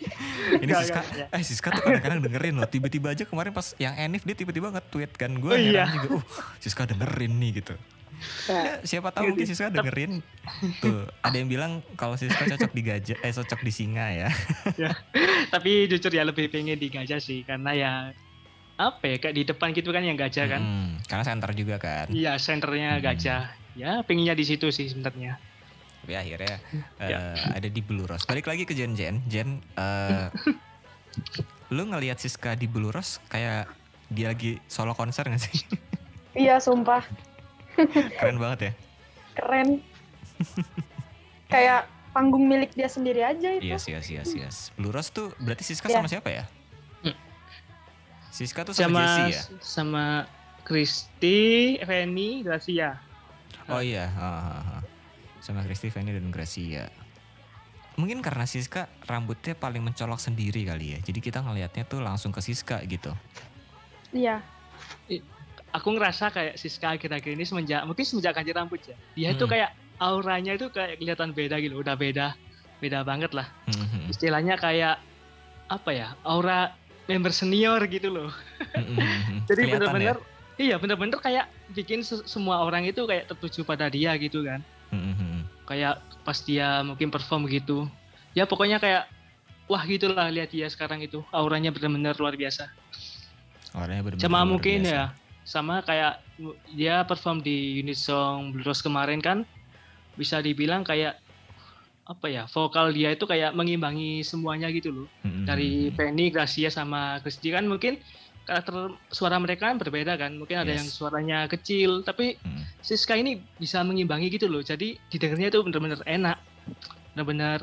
Ini 0.64 0.72
Gak, 0.72 0.80
Siska, 0.82 1.02
gak, 1.04 1.06
gak. 1.12 1.28
eh 1.36 1.44
Siska 1.44 1.68
tuh 1.70 1.82
kadang-kadang 1.84 2.20
dengerin 2.24 2.56
loh. 2.56 2.68
Tiba-tiba 2.72 3.12
aja 3.12 3.24
kemarin 3.28 3.52
pas 3.52 3.76
yang 3.76 3.92
Enif 4.00 4.24
dia 4.24 4.32
tiba-tiba 4.34 4.72
nge-tweet 4.72 5.12
kan. 5.14 5.32
Gue 5.36 5.52
Oh, 5.52 5.60
iya. 5.60 5.92
juga, 5.92 6.18
uh 6.18 6.26
Siska 6.58 6.88
dengerin 6.88 7.36
nih 7.36 7.60
gitu. 7.60 7.76
Nah, 8.44 8.62
Ya, 8.62 8.74
siapa 8.82 9.10
tahu 9.10 9.32
mungkin 9.32 9.46
Siska 9.46 9.70
dengerin. 9.70 10.22
Tuh, 10.78 11.06
ada 11.20 11.34
yang 11.34 11.48
bilang 11.48 11.72
kalau 11.94 12.14
Siska 12.14 12.46
cocok 12.46 12.70
di 12.70 12.82
gajah, 12.82 13.18
eh 13.18 13.32
cocok 13.32 13.60
di 13.60 13.72
singa 13.72 14.06
ya. 14.08 14.30
Tapi 15.50 15.86
jujur 15.88 16.10
ya 16.10 16.22
lebih 16.22 16.48
pengen 16.48 16.76
di 16.76 16.88
gajah 16.88 17.18
sih. 17.18 17.42
Karena 17.42 17.72
ya 17.72 17.92
apa 18.76 19.04
ya 19.06 19.18
kayak 19.18 19.36
di 19.36 19.44
depan 19.44 19.72
gitu 19.72 19.90
kan 19.90 20.02
yang 20.02 20.16
gajah 20.16 20.46
kan. 20.48 20.62
Mm, 20.62 20.90
karena 21.04 21.24
center 21.24 21.52
juga 21.54 21.76
kan. 21.78 22.10
Iya 22.10 22.36
senternya 22.36 22.98
Hmm. 22.98 23.04
gajah. 23.04 23.42
Ya 23.72 23.92
pengennya 24.02 24.34
di 24.34 24.44
situ 24.44 24.68
sih 24.68 24.86
sebenarnya. 24.86 25.38
Tapi 26.02 26.14
akhirnya 26.14 26.58
Ya. 26.98 27.38
eh, 27.38 27.56
ada 27.56 27.68
di 27.68 27.80
Blue 27.80 28.04
Rose. 28.04 28.26
Balik 28.26 28.46
lagi 28.46 28.66
ke 28.66 28.74
Jen 28.74 28.94
Jen. 28.94 29.22
Jen, 29.26 29.62
eh, 29.76 30.28
lu 31.70 31.86
ngelihat 31.86 32.18
Siska 32.18 32.54
di 32.54 32.66
Blue 32.66 32.90
Rose 32.90 33.22
kayak 33.28 33.70
dia 34.08 34.28
lagi 34.28 34.60
solo 34.66 34.92
konser 34.92 35.24
gak 35.24 35.40
sih? 35.40 35.62
Iya, 36.34 36.58
sumpah. 36.58 37.04
Keren 38.20 38.38
banget 38.38 38.60
ya. 38.62 38.72
Keren. 39.34 39.68
Kayak 41.48 41.86
panggung 42.12 42.48
milik 42.48 42.76
dia 42.76 42.88
sendiri 42.88 43.24
aja 43.24 43.56
itu. 43.56 43.64
Yes, 43.64 43.88
yes, 43.88 44.08
yes, 44.08 44.30
yes. 44.32 44.56
Blue 44.76 44.92
Rose 44.92 45.12
tuh 45.12 45.32
berarti 45.40 45.64
Siska 45.64 45.88
Iya. 45.88 45.96
sama 46.00 46.08
siapa 46.08 46.30
ya? 46.32 46.44
Hmm. 47.02 47.16
Siska 48.32 48.64
tuh 48.64 48.76
sama, 48.76 48.88
Sama 48.88 49.02
Jessie 49.04 49.32
ya? 49.32 49.42
sama 49.60 50.06
Kristi, 50.64 51.40
Feni, 51.82 52.44
Gracia. 52.44 53.00
Oh 53.68 53.80
iya, 53.80 54.08
ha, 54.12 54.30
ha, 54.40 54.60
ha. 54.60 54.78
sama 55.40 55.66
Christy, 55.66 55.90
Fanny 55.90 56.14
dan 56.14 56.30
Gracia. 56.30 56.92
Mungkin 57.98 58.22
karena 58.22 58.46
Siska 58.46 58.88
rambutnya 59.04 59.58
paling 59.58 59.82
mencolok 59.82 60.22
sendiri 60.22 60.64
kali 60.64 60.96
ya. 60.96 61.00
Jadi 61.02 61.20
kita 61.20 61.42
ngelihatnya 61.42 61.84
tuh 61.84 62.00
langsung 62.00 62.30
ke 62.30 62.40
Siska 62.40 62.78
gitu. 62.86 63.12
Iya. 64.12 64.44
Aku 65.72 65.96
ngerasa 65.96 66.28
kayak 66.30 66.60
Siska 66.60 66.92
akhir-akhir 66.92 67.32
ini 67.32 67.44
semenjak 67.44 67.80
mungkin 67.84 68.04
semenjak 68.04 68.36
ganti 68.36 68.52
rambut 68.52 68.82
ya. 68.84 68.96
Dia 69.16 69.28
itu 69.32 69.48
Hmm. 69.48 69.52
kayak 69.52 69.70
auranya 69.98 70.52
itu 70.52 70.68
kayak 70.68 71.00
kelihatan 71.00 71.32
beda 71.32 71.56
gitu, 71.58 71.80
udah 71.80 71.96
beda. 71.96 72.36
Beda 72.78 73.00
banget 73.02 73.32
lah. 73.32 73.48
Hmm, 73.72 74.10
Istilahnya 74.10 74.58
kayak 74.58 75.00
apa 75.68 75.90
ya? 75.90 76.08
Aura 76.22 76.76
member 77.08 77.32
senior 77.32 77.80
gitu 77.88 78.12
loh. 78.12 78.32
hmm, 78.74 79.46
Jadi 79.50 79.62
bener-bener 79.70 80.18
ya? 80.18 80.30
iya 80.60 80.76
bener-bener 80.76 81.18
kayak 81.18 81.46
bikin 81.72 82.04
se- 82.04 82.26
semua 82.26 82.62
orang 82.62 82.84
itu 82.84 83.06
kayak 83.06 83.32
tertuju 83.32 83.64
pada 83.64 83.88
dia 83.88 84.12
gitu 84.20 84.44
kan. 84.44 84.60
Hmm. 84.92 85.48
Kayak 85.64 86.04
pas 86.22 86.36
dia 86.38 86.84
mungkin 86.84 87.08
perform 87.08 87.48
gitu. 87.48 87.88
Ya 88.36 88.44
pokoknya 88.44 88.76
kayak 88.76 89.08
wah 89.72 89.88
gitulah 89.88 90.28
lihat 90.28 90.52
dia 90.52 90.68
sekarang 90.68 91.00
itu. 91.00 91.24
Auranya 91.32 91.72
bener-bener 91.72 92.12
luar 92.20 92.36
biasa. 92.36 92.68
Sama 93.72 94.44
luar 94.44 94.52
mungkin 94.52 94.84
biasa. 94.84 94.92
ya 94.92 95.04
sama 95.52 95.84
kayak 95.84 96.24
dia 96.72 97.04
perform 97.04 97.44
di 97.44 97.76
unit 97.78 98.00
song 98.00 98.56
Blue 98.56 98.64
Rose 98.64 98.80
kemarin 98.80 99.20
kan 99.20 99.44
bisa 100.16 100.40
dibilang 100.40 100.82
kayak 100.82 101.20
apa 102.04 102.28
ya 102.28 102.44
vokal 102.48 102.92
dia 102.92 103.12
itu 103.12 103.24
kayak 103.24 103.52
mengimbangi 103.52 104.24
semuanya 104.24 104.72
gitu 104.72 104.90
loh 104.90 105.08
Hmm, 105.22 105.44
hmm, 105.44 105.46
dari. 105.46 105.92
Penny, 105.92 106.32
Gracia 106.32 106.72
sama 106.72 107.20
Christy 107.20 107.52
kan 107.52 107.68
mungkin 107.68 108.00
karakter 108.42 108.74
suara 109.08 109.38
mereka 109.38 109.68
kan 109.68 109.78
berbeda 109.78 110.16
kan 110.16 110.34
mungkin 110.34 110.58
ada 110.58 110.72
Yes. 110.72 110.82
yang 110.82 110.90
suaranya 110.90 111.38
kecil 111.46 112.02
tapi 112.02 112.40
Hmm. 112.40 112.64
Siska 112.82 113.14
ini 113.14 113.38
bisa 113.56 113.84
mengimbangi 113.84 114.32
gitu 114.32 114.48
loh 114.48 114.64
jadi 114.64 114.98
didengarnya 115.08 115.52
itu 115.52 115.60
bener-bener 115.62 116.00
enak 116.04 116.40
bener-bener 117.14 117.60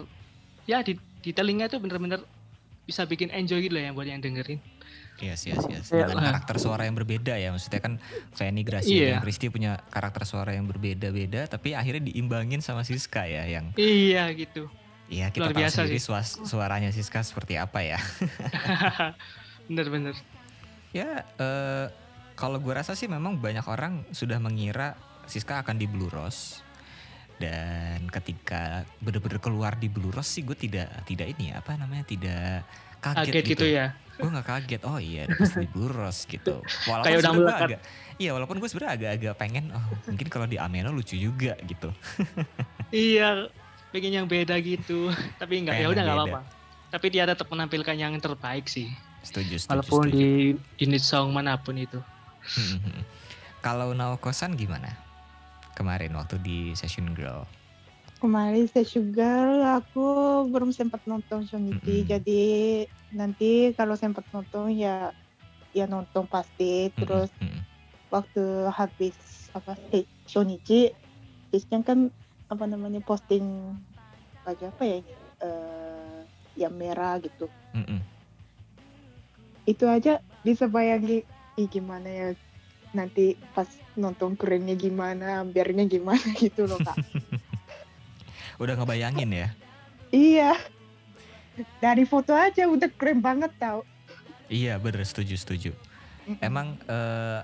ya 0.64 0.78
di, 0.80 0.94
di 1.18 1.32
telinga 1.32 1.66
itu 1.66 1.80
bener-bener 1.80 2.22
bisa 2.84 3.02
bikin 3.02 3.28
enjoy 3.28 3.58
gitu 3.58 3.74
loh 3.74 3.82
yang 3.82 3.92
buat 3.92 4.06
yang 4.06 4.20
dengerin 4.20 4.60
Yes, 5.18 5.42
yes, 5.42 5.58
yes. 5.66 5.86
Ya, 5.90 6.06
Dengan 6.06 6.30
karakter 6.30 6.56
suara 6.56 6.86
yang 6.86 6.94
berbeda 6.94 7.34
ya. 7.34 7.50
Maksudnya 7.50 7.78
kan 7.78 7.98
Fanny, 8.30 8.62
Gracia, 8.62 8.88
Iya. 8.88 9.08
dan 9.14 9.20
Christy 9.20 9.48
punya 9.48 9.82
karakter 9.84 10.22
suara 10.22 10.52
yang 10.52 10.64
berbeda-beda. 10.64 11.44
Tapi 11.44 11.74
akhirnya 11.74 12.06
diimbangin 12.06 12.58
sama 12.58 12.82
Siska 12.82 13.24
ya. 13.24 13.42
Yang 13.44 13.74
iya 13.76 14.30
gitu 14.30 14.70
Iya 15.08 15.28
kita 15.28 15.40
Luar 15.42 15.52
tahu 15.52 15.60
biasa 15.64 15.76
sendiri 15.82 15.96
sih. 15.96 16.04
suas- 16.04 16.38
suaranya 16.44 16.90
Siska 16.90 17.20
seperti 17.20 17.56
apa 17.56 17.80
ya. 17.80 17.98
bener-bener 19.66 20.14
Ya, 20.88 21.26
eh, 21.34 21.86
kalau 22.32 22.56
gue 22.56 22.72
rasa 22.72 22.94
sih 22.94 23.04
memang 23.06 23.36
banyak 23.36 23.64
orang 23.64 24.08
sudah 24.10 24.38
mengira 24.38 24.96
Siska 25.24 25.60
akan 25.60 25.76
di 25.76 25.84
Blue 25.84 26.08
Rose. 26.08 26.64
Dan 27.38 28.10
ketika 28.10 28.82
bener-bener 28.98 29.38
keluar 29.38 29.78
di 29.78 29.86
Blue 29.86 30.10
Rose 30.10 30.28
sih 30.28 30.42
gue 30.42 30.58
tidak 30.58 30.90
tidak 31.06 31.30
ini 31.38 31.54
ya, 31.54 31.62
apa 31.62 31.78
namanya 31.78 32.04
tidak 32.04 32.66
kaget, 32.98 33.30
kaget 33.30 33.44
gitu 33.54 33.66
ya 33.66 33.86
Gue 34.18 34.28
nggak 34.34 34.46
kaget. 34.50 34.82
Oh 34.82 34.98
iya, 34.98 35.30
ada 35.30 35.38
pasti 35.38 35.62
di 35.62 35.68
Blue 35.70 35.86
Rose 35.86 36.26
gitu. 36.26 36.58
Walaupun 36.90 37.06
Kayak 37.06 37.18
udah 37.22 37.32
melekat. 37.38 37.68
agak, 37.70 37.80
iya 38.18 38.30
walaupun 38.34 38.56
gue 38.58 38.66
sebenarnya 38.66 38.92
agak-agak 38.98 39.34
pengen, 39.38 39.64
oh 39.70 39.84
mungkin 40.10 40.26
kalau 40.26 40.50
di 40.50 40.58
Ameno 40.58 40.90
lucu 40.90 41.14
juga 41.14 41.54
gitu. 41.62 41.94
iya 42.90 43.46
pengen 43.88 44.12
yang 44.24 44.26
beda 44.28 44.56
gitu 44.60 45.08
tapi 45.40 45.64
enggak 45.64 45.80
Pengen 45.80 45.88
ya 45.88 45.92
udah 45.92 46.02
nggak 46.04 46.18
apa-apa 46.20 46.40
tapi 46.88 47.06
dia 47.12 47.24
tetap 47.28 47.48
menampilkan 47.48 47.96
yang 47.96 48.16
terbaik 48.20 48.68
sih 48.68 48.88
Setuju, 49.20 49.60
setuju, 49.60 49.70
walaupun 49.74 50.04
setuju. 50.08 50.16
di 50.16 50.28
unit 50.80 51.02
song 51.02 51.34
mana 51.34 51.58
pun 51.58 51.76
itu 51.76 52.00
Kalau 53.58 53.90
Naokosan 53.92 54.54
gimana? 54.54 54.94
Kemarin 55.78 56.18
waktu 56.18 56.42
di 56.42 56.58
Session 56.74 57.14
Girl. 57.14 57.46
Kemarin 58.18 58.66
saya 58.66 58.82
juga 58.82 59.30
aku 59.78 60.42
belum 60.50 60.74
sempat 60.74 61.06
nonton 61.06 61.46
Shonichi, 61.46 62.02
Mm-mm. 62.02 62.10
jadi 62.10 62.42
nanti 63.14 63.70
kalau 63.78 63.94
sempat 63.94 64.26
nonton 64.34 64.74
ya 64.74 65.14
ya 65.70 65.86
nonton 65.86 66.26
pasti. 66.26 66.90
Terus 66.98 67.30
Mm-mm, 67.38 67.46
mm-mm. 67.54 67.62
waktu 68.10 68.42
habis 68.74 69.14
apa 69.54 69.78
eh, 69.94 70.02
Shonichi 70.26 70.90
Siska 71.54 71.80
kan 71.86 72.10
apa 72.48 72.64
namanya 72.64 73.00
posting 73.04 73.44
baju 74.44 74.64
apa 74.66 74.82
ya 74.82 74.98
eh, 75.44 76.18
yang 76.58 76.74
merah 76.74 77.20
gitu 77.20 77.46
Mm-mm. 77.76 78.00
itu 79.68 79.84
aja 79.84 80.18
bisa 80.42 80.64
bayangin 80.66 81.22
gimana 81.68 82.08
ya 82.08 82.28
nanti 82.90 83.24
pas 83.52 83.66
nonton 83.94 84.32
kerennya 84.32 84.72
gimana 84.72 85.42
biarnya 85.42 85.84
gimana 85.84 86.22
gitu 86.38 86.64
loh 86.64 86.78
kak 86.78 86.96
Udah 88.62 88.74
ngebayangin 88.74 89.30
ya? 89.30 89.48
iya 90.08 90.56
dari 91.78 92.02
foto 92.02 92.32
aja 92.32 92.64
udah 92.64 92.88
keren 92.90 93.18
banget 93.18 93.52
tau 93.56 93.84
Iya 94.48 94.80
bener 94.80 95.04
setuju 95.04 95.36
setuju. 95.36 95.70
Emang 96.40 96.80
eh, 96.82 97.40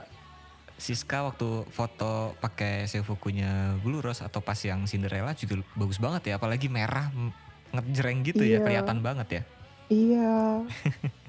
Siska 0.74 1.20
waktu 1.22 1.68
foto 1.68 2.32
pakai 2.40 2.88
seifukunya 2.88 3.76
Blue 3.78 4.00
Rose 4.00 4.24
atau 4.24 4.40
pas 4.40 4.56
yang 4.56 4.88
Cinderella 4.88 5.36
juga 5.36 5.60
bagus 5.76 6.00
banget 6.00 6.32
ya, 6.32 6.40
apalagi 6.40 6.66
merah 6.66 7.12
ngejreng 7.70 8.24
gitu 8.24 8.40
ya, 8.40 8.56
Iya. 8.56 8.64
kelihatan 8.64 8.98
banget 9.00 9.28
ya. 9.30 9.42
iya 9.86 10.64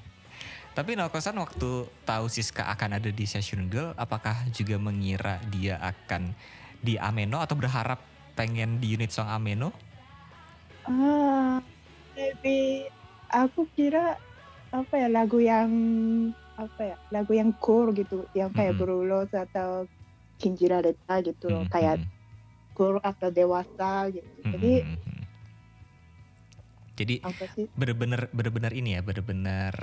Tapi 0.76 0.92
Naokosan 0.92 1.40
waktu 1.40 1.88
tahu 2.04 2.28
Siska 2.28 2.68
akan 2.68 3.00
ada 3.00 3.08
di 3.08 3.24
Session 3.24 3.72
Girl, 3.72 3.96
apakah 3.96 4.44
juga 4.52 4.76
mengira 4.76 5.40
dia 5.48 5.80
akan 5.80 6.36
di 6.84 7.00
Ameno 7.00 7.40
atau 7.40 7.56
berharap 7.56 7.96
pengen 8.36 8.76
di 8.76 8.92
unit 8.92 9.08
song 9.08 9.24
Ameno? 9.24 9.72
ah 10.86 11.58
tapi 12.14 12.86
aku 13.34 13.66
kira 13.74 14.14
apa 14.70 14.94
ya 14.94 15.08
lagu 15.10 15.42
yang 15.42 15.70
apa 16.54 16.94
ya 16.94 16.96
lagu 17.10 17.34
yang 17.34 17.50
cool 17.58 17.90
gitu 17.90 18.22
yang 18.38 18.54
kayak 18.54 18.78
Mm-mm. 18.78 18.86
Brulos 18.86 19.30
atau 19.34 19.90
Kinjira 20.38 20.78
Reta 20.78 21.24
gitu 21.26 21.50
loh 21.50 21.66
Mm-mm, 21.66 21.74
kayak 21.74 21.98
cool 22.78 23.02
atau 23.02 23.34
dewasa 23.34 24.12
gitu 24.14 24.30
jadi 24.46 24.86
mm-mm, 24.86 24.94
mm-mm. 24.94 25.24
Jadi 26.96 27.20
sih 27.52 27.68
bener-bener 27.76 28.32
bener-bener 28.32 28.72
ini 28.72 28.96
ya, 28.96 29.04
bener-bener 29.04 29.74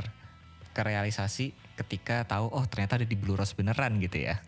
kerealisasi 0.74 1.54
ketika 1.74 2.26
tahu 2.26 2.54
oh 2.54 2.66
ternyata 2.70 3.02
ada 3.02 3.08
di 3.08 3.18
Blue 3.18 3.38
Rose 3.38 3.54
beneran 3.54 3.98
gitu 4.02 4.30
ya. 4.30 4.42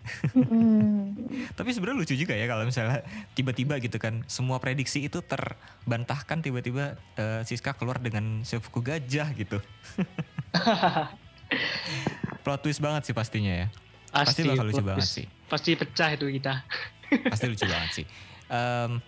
Tapi 1.57 1.69
sebenarnya 1.73 1.97
lucu 2.01 2.13
juga 2.17 2.33
ya 2.33 2.45
kalau 2.45 2.65
misalnya 2.65 3.05
tiba-tiba 3.37 3.77
gitu 3.81 3.97
kan 3.97 4.25
semua 4.25 4.57
prediksi 4.57 5.05
itu 5.05 5.21
terbantahkan 5.21 6.41
tiba-tiba 6.41 6.97
eh, 7.17 7.41
Siska 7.45 7.77
keluar 7.77 8.01
dengan 8.01 8.45
seifuku 8.45 8.81
gajah 8.81 9.29
gitu. 9.37 9.61
Plot 12.43 12.61
twist 12.61 12.81
banget 12.81 13.09
sih 13.09 13.13
pastinya 13.13 13.53
ya. 13.65 13.67
Pasti 14.09 14.41
bakal 14.45 14.65
lucu 14.69 14.83
banget 14.85 15.05
twist. 15.05 15.17
sih. 15.17 15.25
Pasti 15.49 15.69
pecah 15.77 16.09
itu 16.13 16.25
kita. 16.29 16.53
Pasti 17.29 17.45
lucu 17.49 17.65
banget 17.65 17.89
sih. 18.01 18.05
Em, 18.49 19.01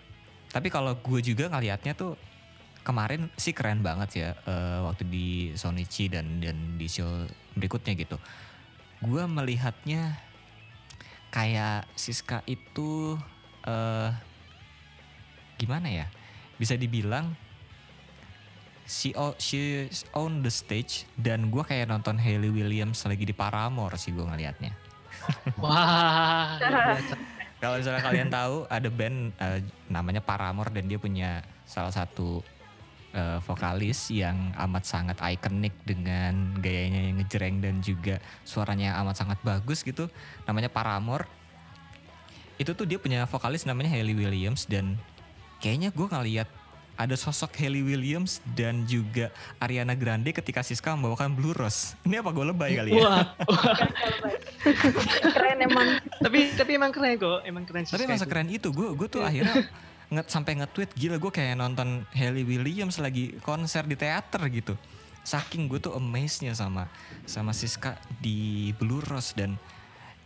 tapi 0.50 0.68
kalau 0.74 0.98
gue 0.98 1.22
juga 1.22 1.50
ngelihatnya 1.54 1.94
tuh 1.94 2.18
kemarin 2.88 3.28
sih 3.36 3.52
keren 3.52 3.84
banget 3.84 4.10
ya 4.16 4.30
eh, 4.48 4.80
waktu 4.88 5.04
di 5.04 5.28
Sonichi 5.60 6.08
dan 6.08 6.40
dan 6.40 6.80
di 6.80 6.88
show 6.88 7.28
berikutnya 7.60 8.00
gitu. 8.00 8.16
Gue 9.04 9.28
melihatnya 9.28 10.16
kayak 11.28 11.84
Siska 12.00 12.48
itu 12.48 13.20
eh 13.68 14.10
gimana 15.60 15.92
ya? 15.92 16.08
Bisa 16.56 16.80
dibilang 16.80 17.36
she, 18.88 19.12
she 19.36 19.92
on 20.16 20.40
the 20.40 20.50
stage 20.50 21.04
dan 21.20 21.52
gue 21.52 21.62
kayak 21.62 21.92
nonton 21.92 22.16
Hayley 22.16 22.50
Williams 22.50 23.04
lagi 23.04 23.28
di 23.28 23.36
Paramore 23.36 24.00
sih 24.00 24.16
gue 24.16 24.24
ngelihatnya. 24.24 24.72
Wah. 25.62 26.56
Kalau 27.62 27.82
misalnya 27.82 28.06
kalian 28.06 28.30
tahu 28.30 28.56
ada 28.70 28.90
band 28.90 29.34
eh, 29.42 29.60
namanya 29.90 30.22
Paramore 30.24 30.72
dan 30.72 30.86
dia 30.86 31.02
punya 31.02 31.42
salah 31.66 31.92
satu 31.92 32.46
eh, 33.18 33.40
vokalis 33.42 34.14
yang 34.14 34.54
amat 34.54 34.86
sangat 34.86 35.18
ikonik 35.18 35.74
dengan 35.82 36.54
gayanya 36.62 37.02
yang 37.10 37.16
ngejreng 37.18 37.58
dan 37.60 37.82
juga 37.82 38.22
suaranya 38.46 38.94
yang 38.94 38.98
amat 39.04 39.26
sangat 39.26 39.40
bagus 39.42 39.82
gitu. 39.82 40.06
Namanya 40.46 40.70
Paramore. 40.70 41.26
Itu 42.62 42.78
tuh 42.78 42.86
dia 42.86 43.02
punya 43.02 43.26
vokalis 43.26 43.66
namanya 43.66 43.90
Hayley 43.90 44.14
Williams 44.14 44.70
dan 44.70 44.98
kayaknya 45.62 45.90
gue 45.94 46.08
ngeliat 46.10 46.50
ada 46.98 47.14
sosok 47.14 47.54
Hayley 47.62 47.86
Williams 47.86 48.42
dan 48.58 48.82
juga 48.90 49.30
Ariana 49.62 49.94
Grande 49.94 50.34
ketika 50.34 50.66
Siska 50.66 50.98
membawakan 50.98 51.38
Blue 51.38 51.54
Rose. 51.54 51.94
Ini 52.02 52.26
apa 52.26 52.34
gue 52.34 52.46
lebay 52.50 52.74
kali 52.74 52.98
ya? 52.98 53.02
Wah, 53.06 53.22
Keren 55.38 55.58
emang. 55.62 55.88
tapi 56.18 56.40
tapi 56.58 56.72
emang 56.74 56.90
keren 56.90 57.22
kok, 57.22 57.46
emang 57.46 57.64
keren 57.70 57.86
sih. 57.86 57.94
Tapi 57.94 58.10
masa 58.10 58.26
keren 58.26 58.50
itu 58.50 58.74
gue 58.74 58.90
gue 58.98 59.08
tuh 59.08 59.22
akhirnya 59.22 59.70
nge 60.08 60.24
sampai 60.32 60.56
nge-tweet 60.64 60.96
gila 60.96 61.20
gue 61.20 61.32
kayak 61.32 61.60
nonton 61.60 62.08
Hayley 62.16 62.48
Williams 62.48 62.96
lagi 63.04 63.36
konser 63.44 63.84
di 63.84 64.00
teater 64.00 64.40
gitu. 64.48 64.74
Saking 65.28 65.68
gue 65.68 65.84
tuh 65.84 65.92
amazed-nya 66.00 66.56
sama 66.56 66.88
sama 67.28 67.52
Siska 67.52 68.00
di 68.24 68.72
Blue 68.80 69.04
Rose 69.04 69.36
dan 69.36 69.60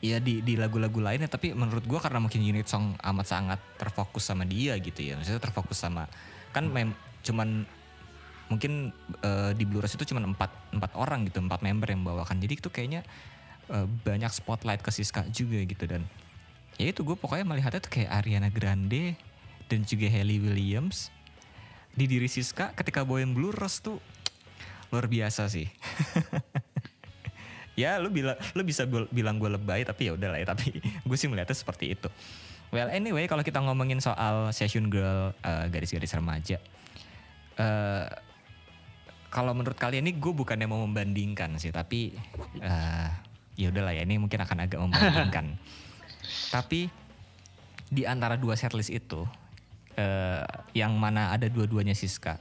ya 0.01 0.21
di 0.21 0.41
di 0.45 0.57
lagu-lagu 0.57 0.97
lainnya 0.97 1.29
tapi 1.29 1.53
menurut 1.53 1.85
gue 1.85 1.97
karena 1.97 2.21
mungkin 2.21 2.41
unit 2.41 2.65
song 2.69 2.97
amat 3.01 3.25
sangat 3.25 3.59
terfokus 3.81 4.29
sama 4.29 4.45
dia 4.45 4.77
gitu 4.77 5.01
ya. 5.01 5.17
Maksudnya 5.17 5.41
terfokus 5.41 5.81
sama 5.81 6.05
kan 6.53 6.69
mem, 6.69 6.93
cuman 7.25 7.65
mungkin 8.51 8.91
eh, 9.23 9.51
di 9.57 9.63
Blue 9.63 9.79
Rose 9.79 9.95
itu 9.95 10.05
cuma 10.11 10.21
empat 10.21 10.51
empat 10.75 10.91
orang 10.99 11.25
gitu 11.25 11.39
empat 11.39 11.63
member 11.63 11.87
yang 11.87 12.03
membawakan 12.03 12.37
jadi 12.37 12.53
itu 12.59 12.69
kayaknya 12.69 13.01
eh, 13.71 13.87
banyak 13.87 14.29
spotlight 14.29 14.83
ke 14.83 14.91
Siska 14.91 15.25
juga 15.31 15.57
gitu 15.63 15.87
dan 15.87 16.03
ya 16.75 16.91
itu 16.91 17.01
gue 17.07 17.15
pokoknya 17.15 17.47
melihatnya 17.47 17.79
tuh 17.79 17.89
kayak 17.89 18.11
Ariana 18.11 18.51
Grande 18.51 19.30
dan 19.71 19.87
juga 19.87 20.11
Hayley 20.11 20.43
Williams. 20.43 21.07
Di 21.95 22.07
diri 22.07 22.27
Siska 22.27 22.75
ketika 22.75 23.07
Blue 23.07 23.55
Rose 23.55 23.79
tuh 23.79 23.97
luar 24.91 25.07
biasa 25.07 25.47
sih. 25.47 25.71
Ya 27.79 27.97
lu 28.03 28.11
bilang 28.11 28.35
lu 28.51 28.67
bisa 28.67 28.83
bil- 28.83 29.07
bilang 29.09 29.39
gue 29.39 29.47
lebay 29.47 29.87
tapi 29.87 30.11
ya 30.11 30.13
udah 30.13 30.35
lah 30.35 30.39
ya 30.43 30.47
tapi 30.51 30.75
gue 31.07 31.17
sih 31.17 31.31
melihatnya 31.31 31.55
seperti 31.55 31.95
itu. 31.95 32.11
Well 32.69 32.91
anyway 32.91 33.31
kalau 33.31 33.47
kita 33.47 33.63
ngomongin 33.63 34.03
soal 34.03 34.51
session 34.51 34.91
girl 34.91 35.31
eh, 35.39 35.65
garis-garis 35.71 36.11
remaja 36.11 36.59
eh 37.55 38.05
kalau 39.31 39.55
menurut 39.55 39.79
kalian 39.79 40.03
ini 40.03 40.19
gue 40.19 40.33
bukannya 40.35 40.67
mau 40.67 40.83
membandingkan 40.83 41.55
sih 41.55 41.71
tapi 41.71 42.11
eh 42.59 43.09
ya 43.55 43.71
udahlah 43.71 43.95
ya 43.95 44.03
ini 44.03 44.19
mungkin 44.19 44.43
akan 44.43 44.57
agak 44.67 44.79
membandingkan. 44.83 45.55
Tapi 46.55 46.91
di 47.91 48.03
antara 48.07 48.35
dua 48.39 48.55
setlist 48.55 48.91
itu 48.91 49.27
eh, 49.97 50.45
yang 50.77 50.95
mana 50.95 51.33
ada 51.33 51.47
dua-duanya 51.47 51.95
Siska. 51.95 52.37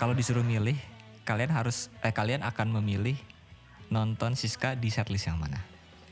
Kalau 0.00 0.12
disuruh 0.12 0.44
milih 0.44 0.76
kalian 1.24 1.50
harus 1.50 1.88
eh 2.04 2.12
kalian 2.12 2.44
akan 2.44 2.80
memilih 2.80 3.16
nonton 3.88 4.36
Siska 4.36 4.76
di 4.76 4.92
setlist 4.92 5.28
yang 5.28 5.40
mana? 5.40 5.60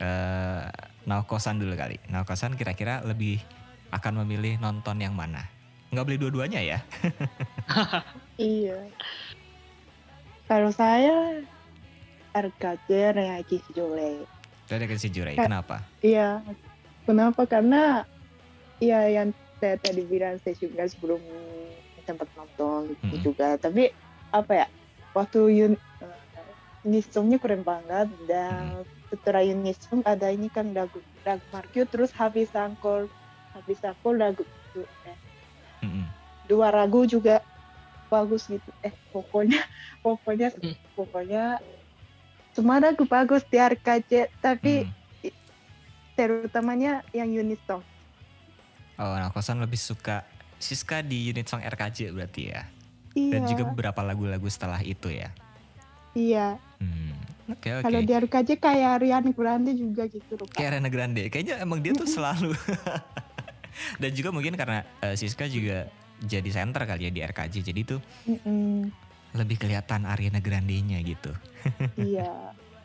Eh 0.01 0.65
Naokosan 1.03 1.59
dulu 1.59 1.75
kali. 1.75 1.99
Naokosan 2.07 2.55
kira-kira 2.55 3.03
lebih 3.03 3.43
akan 3.91 4.23
memilih 4.23 4.55
nonton 4.57 5.03
yang 5.03 5.11
mana? 5.11 5.43
Nggak 5.91 6.05
beli 6.09 6.17
dua-duanya 6.17 6.61
ya? 6.63 6.79
Iya. 8.33 8.89
Kalau 10.49 10.73
saya 10.73 11.37
RKJ 12.33 12.89
Reagi 13.13 13.61
Jole 13.77 14.25
Dari 14.65 14.89
si 14.97 15.13
Jurai, 15.13 15.37
Kak. 15.37 15.45
kenapa? 15.45 15.85
Iya, 16.01 16.41
kenapa? 17.05 17.45
Karena 17.45 18.01
ya 18.81 19.05
yang 19.05 19.29
saya 19.63 19.79
tadi 19.79 20.03
bilang 20.03 20.35
saya 20.43 20.59
juga 20.59 20.83
sebelum 20.83 21.23
sempat 22.03 22.27
nonton 22.35 22.91
gitu 22.91 23.15
Mm-mm. 23.15 23.23
juga. 23.31 23.55
Tapi 23.55 23.95
apa 24.35 24.51
ya? 24.51 24.67
Waktu 25.15 25.39
Yun 25.55 25.73
uh, 26.03 26.19
keren 27.39 27.63
banget 27.63 28.11
dan 28.27 28.83
setelah 29.07 29.39
Unisong 29.47 30.03
ada 30.03 30.27
ini 30.35 30.51
kan 30.51 30.75
lagu 30.75 30.99
lagu 31.23 31.45
Markyu 31.47 31.87
terus 31.87 32.11
habis 32.11 32.51
angkol 32.51 33.07
habis 33.55 33.79
angkol 33.87 34.19
lagu 34.19 34.43
itu 34.43 34.83
eh, 35.07 35.15
Mm-mm. 35.79 36.11
dua 36.43 36.75
lagu 36.75 37.07
juga 37.07 37.39
bagus 38.11 38.51
gitu. 38.51 38.67
Eh 38.83 38.91
pokoknya 39.15 39.63
pokoknya 40.03 40.51
Mm. 40.59 40.75
pokoknya 40.91 41.43
semua 42.51 42.83
lagu 42.83 43.07
bagus 43.07 43.47
di 43.47 43.55
RKJ 43.55 44.27
tapi 44.43 44.83
Mm. 44.83 44.91
terutamanya 46.19 47.01
yang 47.15 47.31
song. 47.63 47.81
Oh, 49.01 49.13
nah 49.17 49.33
kosan 49.33 49.57
lebih 49.57 49.79
suka 49.79 50.25
Siska 50.61 51.03
di 51.03 51.27
unit 51.27 51.49
song 51.49 51.59
RKJ 51.59 52.13
berarti 52.13 52.41
ya. 52.53 52.63
Iya. 53.13 53.31
Dan 53.35 53.41
juga 53.49 53.63
beberapa 53.67 54.01
lagu-lagu 54.01 54.47
setelah 54.47 54.79
itu 54.81 55.11
ya. 55.11 55.29
Iya. 56.13 56.57
Hmm. 56.79 57.13
Oke 57.51 57.69
oke. 57.75 57.83
Kalau 57.83 57.99
di 57.99 58.13
RKJ 58.15 58.49
kayak 58.61 58.89
Ariana 59.01 59.31
Grande 59.35 59.71
juga 59.75 60.07
gitu. 60.07 60.39
Kak. 60.39 60.55
Kayak 60.55 60.69
Ariana 60.77 60.89
Grande. 60.89 61.23
Kayaknya 61.27 61.55
emang 61.59 61.83
dia 61.83 61.91
tuh 61.91 62.07
selalu. 62.07 62.55
Dan 64.01 64.11
juga 64.15 64.29
mungkin 64.31 64.55
karena 64.55 64.85
eh, 65.03 65.17
Siska 65.17 65.49
juga 65.51 65.89
jadi 66.23 66.47
center 66.47 66.87
kali 66.87 67.09
ya 67.09 67.11
di 67.11 67.21
RKJ. 67.25 67.55
Jadi 67.59 67.81
tuh 67.83 67.99
Mm-mm. 68.29 68.87
lebih 69.35 69.59
kelihatan 69.59 70.07
Ariana 70.07 70.39
Grande-nya 70.39 71.03
gitu. 71.03 71.35
iya. 71.99 72.31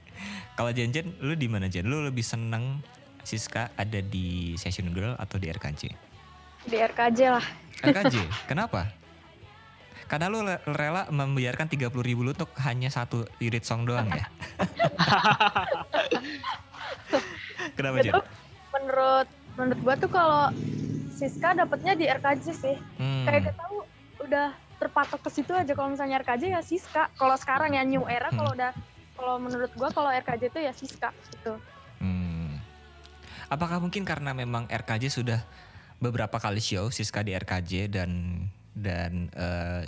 Kalau 0.59 0.75
Jen 0.75 0.91
Jen, 0.91 1.15
lu 1.23 1.39
di 1.39 1.47
mana 1.47 1.71
Jen? 1.71 1.87
Lu 1.87 2.03
lebih 2.03 2.27
seneng 2.27 2.83
Siska 3.29 3.69
ada 3.77 4.01
di 4.01 4.57
Session 4.57 4.89
Girl 4.89 5.13
atau 5.15 5.37
di 5.37 5.53
RKJ? 5.53 5.83
Di 6.65 6.77
RKJ 6.81 7.19
lah. 7.29 7.45
RKJ, 7.79 8.17
kenapa? 8.51 8.89
Karena 10.09 10.33
lu 10.33 10.41
rela 10.67 11.05
membiarkan 11.07 11.69
30 11.69 11.93
ribu 12.01 12.25
lu 12.25 12.33
untuk 12.33 12.49
hanya 12.59 12.89
satu 12.89 13.29
unit 13.39 13.61
song 13.61 13.85
doang 13.85 14.09
ya? 14.09 14.25
Kenapa? 17.77 18.01
Itu 18.01 18.21
menurut 18.73 19.29
menurut 19.55 19.79
gua 19.83 19.95
tuh 19.97 20.09
kalau 20.09 20.45
Siska 21.11 21.53
dapetnya 21.53 21.93
di 21.93 22.07
RKJ 22.07 22.45
sih. 22.49 22.77
Hmm, 22.97 23.27
Kayak 23.27 23.41
kita 23.45 23.55
tahu 23.59 23.77
udah 24.23 24.49
terpatok 24.79 25.21
ke 25.21 25.31
situ 25.31 25.51
aja 25.51 25.73
kalau 25.75 25.91
misalnya 25.91 26.23
RKJ 26.23 26.43
ya 26.49 26.63
Siska. 26.63 27.11
Kalau 27.13 27.37
sekarang 27.37 27.75
ya 27.75 27.83
new 27.83 28.07
era 28.07 28.31
Hmm. 28.31 28.39
kalau 28.39 28.51
udah 28.55 28.71
kalau 29.13 29.35
menurut 29.37 29.73
gua 29.75 29.91
kalau 29.91 30.09
RKJ 30.09 30.43
itu 30.47 30.61
ya 30.63 30.73
Siska 30.73 31.11
gitu. 31.33 31.53
hmm. 31.99 32.28
Apakah 33.49 33.79
mungkin 33.79 34.03
karena 34.03 34.31
memang 34.33 34.65
RKJ 34.67 35.05
sudah 35.11 35.41
beberapa 35.99 36.37
kali 36.37 36.61
show 36.61 36.89
Siska 36.89 37.21
di 37.21 37.33
RKJ 37.33 37.89
dan 37.91 38.11
dan 38.73 39.33
eh, 39.33 39.83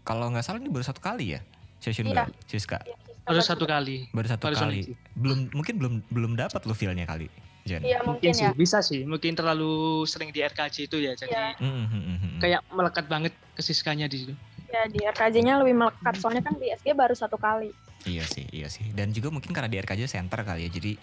kalau 0.00 0.30
nggak 0.30 0.40
salah 0.40 0.56
ini 0.56 0.68
baru 0.68 0.80
satu 0.82 0.98
kali 0.98 1.36
ya 1.36 1.40
session 1.76 2.06
Iya. 2.06 2.24
gua, 2.24 2.32
Siska 2.44 2.78
Ya, 2.80 2.96
Siska 2.96 3.28
Baru 3.28 3.42
satu 3.44 3.64
kali. 3.64 4.08
baru 4.08 4.24
satu 4.26 4.42
Baru 4.42 4.56
kali 4.56 4.80
satu. 4.82 4.96
belum 5.14 5.38
mungkin 5.52 5.74
belum 5.76 5.94
belum 6.08 6.32
dapat 6.34 6.64
lu 6.64 6.72
feelnya 6.72 7.04
kali 7.04 7.28
Jen 7.62 7.84
Iya 7.84 8.00
Mungkin 8.00 8.24
mungkin 8.24 8.32
sih, 8.32 8.46
ya. 8.46 8.56
bisa 8.56 8.80
sih. 8.80 9.04
Mungkin 9.04 9.36
terlalu 9.36 9.68
sering 10.04 10.32
di 10.32 10.40
RKJ 10.40 10.88
itu 10.88 10.96
ya. 10.98 11.12
Jadi 11.12 11.28
Iya. 11.28 11.52
Hmm. 11.60 12.40
kayak 12.40 12.64
melekat 12.70 13.04
banget 13.04 13.36
ke 13.52 13.60
Siskanya 13.60 14.06
di 14.06 14.16
situ. 14.18 14.32
Ya 14.66 14.84
di 14.86 15.00
RKJ-nya 15.02 15.60
lebih 15.60 15.76
melekat 15.76 16.16
soalnya 16.16 16.40
kan 16.40 16.56
di 16.56 16.72
SG 16.72 16.92
baru 16.92 17.12
satu 17.12 17.36
kali. 17.36 17.68
Iya 18.04 18.24
sih, 18.24 18.48
iya 18.48 18.68
sih. 18.68 18.88
Dan 18.88 19.12
juga 19.12 19.28
mungkin 19.28 19.52
karena 19.52 19.66
di 19.66 19.76
RKJ 19.76 20.08
center 20.08 20.40
kali 20.40 20.64
ya, 20.64 20.70
jadi 20.70 20.96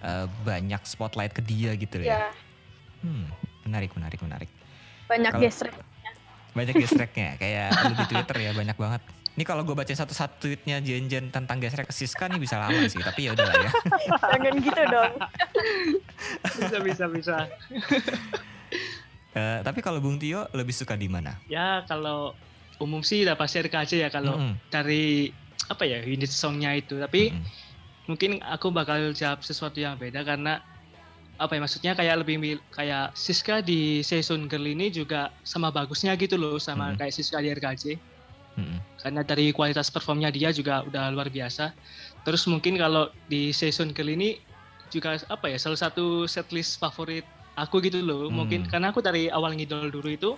eh, 0.00 0.26
banyak 0.42 0.82
spotlight 0.82 1.30
ke 1.30 1.40
dia 1.40 1.72
gitu 1.74 2.00
ya. 2.00 2.16
Ya 2.16 2.24
Hmm, 3.00 3.24
menarik, 3.64 3.92
menarik, 3.92 4.20
menarik. 4.20 4.50
banyak 5.06 5.32
Kalau- 5.32 5.42
gesrek. 5.42 5.74
Banyak 6.50 6.74
gesreknya, 6.76 7.30
kayak 7.36 7.68
lu 7.80 7.94
di 7.94 8.06
Twitter 8.06 8.36
ya 8.40 8.50
banyak 8.52 8.74
banget. 8.74 9.02
Ini 9.30 9.44
kalau 9.44 9.62
gue 9.62 9.72
baca 9.72 9.88
satu-satu 9.88 10.42
tweetnya 10.42 10.82
Jen 10.82 11.06
Jen 11.06 11.30
tentang 11.30 11.56
gesrek 11.56 11.86
ke 11.86 11.94
Siska 11.94 12.26
nih 12.26 12.36
bisa 12.36 12.58
lama 12.58 12.82
sih, 12.84 12.98
tapi 12.98 13.24
ya 13.24 13.32
udahlah 13.32 13.56
ya. 13.56 13.70
Jangan 14.34 14.54
gitu 14.58 14.82
dong. 14.84 15.12
Bisa, 16.58 16.76
bisa, 16.82 17.04
bisa. 17.08 17.36
Eh, 19.30 19.58
tapi 19.62 19.78
kalau 19.78 20.02
Bung 20.02 20.18
Tio 20.18 20.50
lebih 20.50 20.74
suka 20.74 20.92
di 20.92 21.06
mana? 21.06 21.38
Ya 21.46 21.86
kalau 21.86 22.34
umum 22.76 23.00
sih 23.00 23.22
udah 23.22 23.38
pasti 23.38 23.62
RKJ 23.62 23.92
ya 24.00 24.10
kalau 24.10 24.34
Mm-mm. 24.34 24.58
dari 24.68 25.30
apa 25.70 25.86
ya 25.86 26.02
unit 26.02 26.28
songnya 26.28 26.74
itu. 26.74 26.98
Tapi 26.98 27.30
Mm-mm. 27.30 27.46
Mungkin 28.10 28.42
aku 28.42 28.66
bakal 28.74 29.14
jawab 29.14 29.40
sesuatu 29.46 29.78
yang 29.78 29.94
beda 29.94 30.20
karena 30.26 30.58
apa 31.40 31.52
ya 31.56 31.60
maksudnya 31.64 31.92
kayak 31.96 32.16
lebih 32.20 32.36
kayak 32.68 33.16
Siska 33.16 33.64
di 33.64 34.04
season 34.04 34.44
girl 34.50 34.66
ini 34.66 34.92
juga 34.92 35.32
sama 35.40 35.72
bagusnya 35.72 36.12
gitu 36.18 36.36
loh 36.36 36.56
sama 36.60 36.92
Hmm. 36.92 36.98
kayak 37.00 37.14
Siska 37.16 37.38
di 37.40 37.48
RKJ 37.48 37.84
Mm-mm. 38.60 38.78
karena 39.00 39.22
dari 39.24 39.48
kualitas 39.56 39.88
performnya 39.88 40.28
dia 40.28 40.52
juga 40.52 40.84
udah 40.84 41.08
luar 41.14 41.32
biasa 41.32 41.72
terus 42.26 42.44
mungkin 42.44 42.76
kalau 42.76 43.08
di 43.24 43.54
season 43.56 43.96
girl 43.96 44.12
ini 44.12 44.36
juga 44.92 45.16
apa 45.32 45.46
ya 45.48 45.56
salah 45.56 45.80
satu 45.80 46.28
setlist 46.28 46.76
favorit 46.76 47.24
aku 47.56 47.80
gitu 47.80 48.04
loh 48.04 48.28
Hmm. 48.28 48.44
mungkin 48.44 48.60
karena 48.68 48.92
aku 48.92 49.00
dari 49.00 49.32
awal 49.32 49.56
ngidol 49.56 49.88
dulu 49.88 50.08
itu 50.12 50.30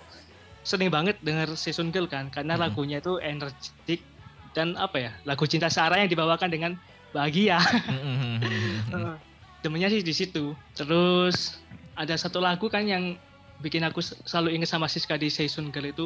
sering 0.63 0.87
banget 0.87 1.19
denger 1.19 1.59
season 1.59 1.91
girl 1.91 2.07
kan 2.07 2.31
karena 2.31 2.55
Hmm. 2.55 2.63
lagunya 2.63 3.03
itu 3.03 3.19
energetik 3.19 4.07
dan 4.55 4.77
apa 4.79 4.97
ya 4.99 5.11
lagu 5.27 5.43
cinta 5.49 5.67
Sarah 5.67 5.99
yang 5.99 6.07
dibawakan 6.07 6.47
dengan 6.47 6.71
bahagia 7.13 7.61
Mm-mm. 7.87 8.41
Heeh. 8.89 9.15
demennya 9.61 9.87
sih 9.93 10.01
di 10.01 10.11
situ. 10.11 10.57
Terus 10.73 11.61
ada 11.93 12.17
satu 12.17 12.41
lagu 12.41 12.67
kan 12.67 12.83
yang 12.83 13.15
bikin 13.61 13.85
aku 13.85 14.01
selalu 14.01 14.59
inget 14.59 14.67
sama 14.67 14.89
Siska 14.91 15.15
di 15.15 15.29
Season 15.29 15.69
Girl 15.71 15.87
itu. 15.87 16.05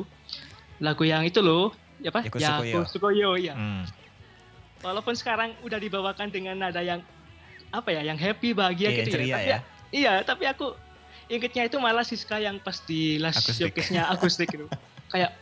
Lagu 0.78 1.02
yang 1.08 1.26
itu 1.26 1.41
loh, 1.41 1.74
ya 1.98 2.13
apa? 2.13 2.22
Yakusukoyo. 2.28 2.86
Yakusukoyo, 2.86 3.30
ya. 3.41 3.58
Mm. 3.58 3.89
Walaupun 4.86 5.17
sekarang 5.17 5.58
udah 5.65 5.82
dibawakan 5.82 6.30
dengan 6.30 6.54
nada 6.54 6.86
yang 6.86 7.02
apa 7.74 7.89
ya, 7.89 8.06
yang 8.06 8.20
happy, 8.20 8.54
bahagia 8.54 8.93
Iya, 8.93 8.98
gitu 9.02 9.17
ya. 9.17 9.26
Tapi 9.26 9.50
ya. 9.50 9.60
Iya, 9.89 10.13
tapi 10.22 10.43
aku 10.46 10.78
ingetnya 11.34 11.65
itu 11.65 11.82
malah 11.82 12.06
Siska 12.06 12.38
yang 12.38 12.62
pas 12.62 12.78
di 12.86 13.17
last 13.17 13.41
showcase-nya 13.41 14.06
akustik 14.13 14.54
itu. 14.54 14.70
Kayak 15.10 15.34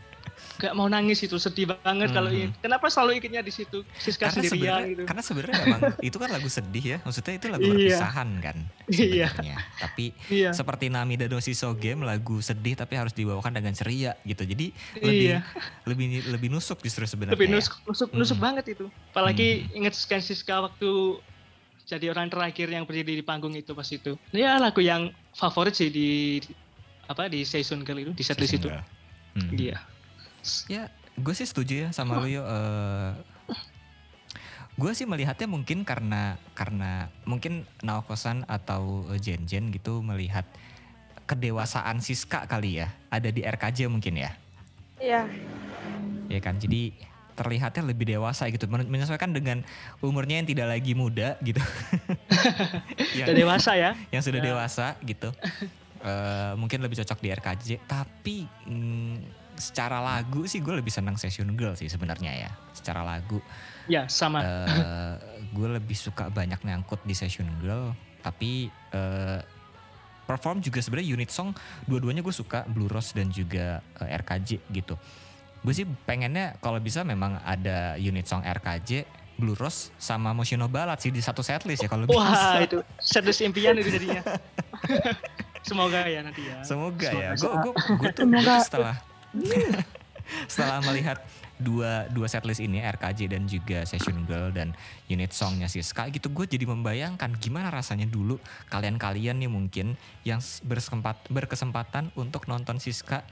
kayak 0.56 0.74
mau 0.74 0.86
nangis 0.86 1.20
itu 1.20 1.36
sedih 1.36 1.76
banget 1.76 2.10
kalau 2.10 2.28
Mhm. 2.28 2.38
inget. 2.38 2.52
Kenapa 2.60 2.86
selalu 2.88 3.12
ingetnya 3.18 3.42
di 3.42 3.52
situ 3.52 3.84
Siska 3.96 4.28
Karena 4.28 4.36
sendirian 4.38 4.52
sebenarnya 4.56 4.88
gitu. 4.88 5.04
karena 5.04 5.22
sebenarnya 5.22 5.56
memang 5.62 5.82
itu 6.08 6.18
kan 6.18 6.30
lagu 6.30 6.50
sedih 6.50 6.86
ya. 6.86 6.98
Maksudnya 7.02 7.34
itu 7.34 7.48
lagu 7.48 7.62
Iya. 7.62 7.72
perpisahan 7.72 8.30
kan 8.40 8.58
Iya. 8.88 9.28
sebenarnya. 9.30 9.58
Tapi 9.78 10.06
Iya. 10.28 10.50
seperti 10.52 10.86
Nami 10.88 11.16
dan 11.16 11.30
So 11.46 11.72
Game 11.74 12.02
lagu 12.02 12.40
sedih 12.40 12.74
tapi 12.74 12.94
harus 12.96 13.12
dibawakan 13.12 13.52
dengan 13.54 13.72
ceria 13.72 14.16
gitu. 14.22 14.44
Jadi 14.44 14.72
lebih 14.98 15.28
Iya. 15.30 15.40
lebih 15.84 16.06
lebih 16.30 16.48
nusuk 16.50 16.80
justru 16.80 17.04
sebenarnya. 17.04 17.36
lebih 17.36 17.50
ya. 17.50 17.56
nusuk 17.56 17.76
nusuk, 17.86 18.10
nusuk 18.12 18.38
Hmm. 18.38 18.46
banget 18.46 18.66
itu 18.72 18.86
apalagi 19.10 19.48
inget 19.72 19.92
Scan 19.92 20.20
Siska 20.20 20.60
waktu 20.62 21.20
jadi 21.86 22.10
orang 22.10 22.28
terakhir 22.28 22.66
yang 22.68 22.84
berdiri 22.84 23.16
di 23.16 23.22
panggung 23.22 23.54
itu 23.54 23.72
pas 23.72 23.86
itu 23.86 24.18
ya 24.32 24.58
lagu 24.58 24.80
yang 24.80 25.14
favorit 25.32 25.72
sih 25.72 25.88
di 25.88 26.42
apa 27.06 27.30
di 27.30 27.46
season 27.46 27.86
girl 27.86 28.00
itu 28.00 28.12
di 28.12 28.24
setlist 28.24 28.58
itu 28.58 28.66
Sehingga, 28.66 28.82
hmm. 29.38 29.95
Ya, 30.68 30.90
gue 31.16 31.34
sih 31.34 31.46
setuju 31.46 31.88
ya 31.88 31.90
sama 31.90 32.20
lu 32.20 32.28
yo. 32.28 32.44
Eh, 32.44 33.12
gue 34.76 34.92
sih 34.92 35.08
melihatnya 35.08 35.48
mungkin 35.48 35.88
karena 35.88 36.36
karena 36.52 37.08
mungkin 37.24 37.64
Naokosan 37.80 38.44
atau 38.46 39.08
eh, 39.10 39.20
Jen 39.20 39.48
Jen 39.48 39.72
gitu 39.72 40.04
melihat 40.04 40.44
kedewasaan 41.26 42.04
Siska 42.04 42.46
kali 42.46 42.84
ya 42.84 42.92
ada 43.10 43.32
di 43.32 43.42
RKJ 43.42 43.90
mungkin 43.90 44.20
ya. 44.20 44.32
Iya. 45.02 45.22
ya 46.30 46.40
kan? 46.40 46.56
Jadi 46.56 46.94
terlihatnya 47.36 47.84
lebih 47.84 48.08
dewasa 48.08 48.48
gitu. 48.48 48.64
Men- 48.70 48.88
menyesuaikan 48.88 49.36
dengan 49.36 49.60
umurnya 50.00 50.40
yang 50.40 50.48
tidak 50.48 50.68
lagi 50.72 50.96
muda 50.96 51.36
gitu. 51.44 51.60
Yang, 53.20 53.28
udah 53.32 53.36
dewasa 53.36 53.72
ya? 53.76 53.92
yang 54.12 54.24
sudah 54.24 54.40
Ya. 54.40 54.46
dewasa 54.52 54.86
gitu. 55.04 55.32
Eh, 56.06 56.54
mungkin 56.62 56.86
lebih 56.86 57.02
cocok 57.02 57.18
di 57.18 57.34
RKJ 57.34 57.68
tapi 57.90 58.46
mm, 58.70 59.16
secara 59.58 60.04
lagu 60.04 60.46
sih 60.46 60.60
gue 60.60 60.76
lebih 60.76 60.92
senang 60.92 61.16
Session 61.20 61.52
Girl 61.56 61.74
sih 61.74 61.88
sebenarnya 61.88 62.48
ya 62.48 62.52
secara 62.76 63.02
lagu. 63.02 63.40
Ya 63.90 64.10
sama. 64.10 64.42
Eh 64.44 65.36
gue 65.56 65.68
lebih 65.72 65.96
suka 65.96 66.28
banyak 66.28 66.60
nyangkut 66.68 67.00
di 67.08 67.16
Session 67.16 67.48
Girl 67.64 67.96
tapi 68.20 68.68
eh, 68.92 69.40
perform 70.26 70.60
juga 70.60 70.82
sebenarnya 70.82 71.16
unit 71.16 71.30
song 71.30 71.54
dua-duanya 71.86 72.26
gue 72.26 72.34
suka 72.34 72.66
Blue 72.68 72.92
Rose 72.92 73.16
dan 73.16 73.32
juga 73.32 73.80
eh, 74.04 74.18
RKJ 74.20 74.68
gitu. 74.76 75.00
Gue 75.64 75.74
sih 75.74 75.88
pengennya 76.06 76.60
kalau 76.60 76.78
bisa 76.84 77.08
memang 77.08 77.40
ada 77.42 77.96
unit 77.96 78.28
song 78.28 78.44
RKJ 78.44 79.08
Blue 79.40 79.56
Rose 79.56 79.92
sama 80.00 80.36
Moshino 80.36 80.68
Ballad 80.68 81.00
sih 81.00 81.12
di 81.12 81.24
satu 81.24 81.44
setlist 81.44 81.84
ya 81.84 81.90
kalau 81.92 82.08
wah 82.12 82.60
bisa. 82.60 82.68
itu 82.68 82.78
setlist 83.00 83.42
impian 83.46 83.78
itu 83.80 83.90
jadinya. 83.94 84.22
Semoga 85.68 86.06
ya 86.06 86.22
nanti 86.22 86.46
ya. 86.46 86.62
Semoga 86.62 87.10
ya. 87.10 87.30
Gue 87.34 87.50
Semoga. 87.50 87.62
gue 87.64 87.74
gue 87.74 88.12
tuh, 88.14 88.26
Semoga. 88.26 88.42
gua 88.44 88.60
tuh 88.60 88.66
setelah 88.68 88.96
setelah 90.52 90.82
melihat 90.82 91.22
dua 91.56 92.12
dua 92.12 92.28
setlist 92.28 92.60
ini 92.60 92.84
RKJ 92.84 93.32
dan 93.32 93.48
juga 93.48 93.88
Session 93.88 94.28
Girl 94.28 94.52
dan 94.52 94.76
unit 95.08 95.32
songnya 95.32 95.72
Siska 95.72 96.12
gitu 96.12 96.28
gue 96.34 96.46
jadi 96.50 96.68
membayangkan 96.68 97.40
gimana 97.40 97.72
rasanya 97.72 98.04
dulu 98.10 98.36
kalian-kalian 98.68 99.40
nih 99.40 99.52
mungkin 99.52 99.96
yang 100.28 100.44
bersempat 100.68 101.16
berkesempatan 101.32 102.12
untuk 102.20 102.52
nonton 102.52 102.82
Siska 102.84 103.24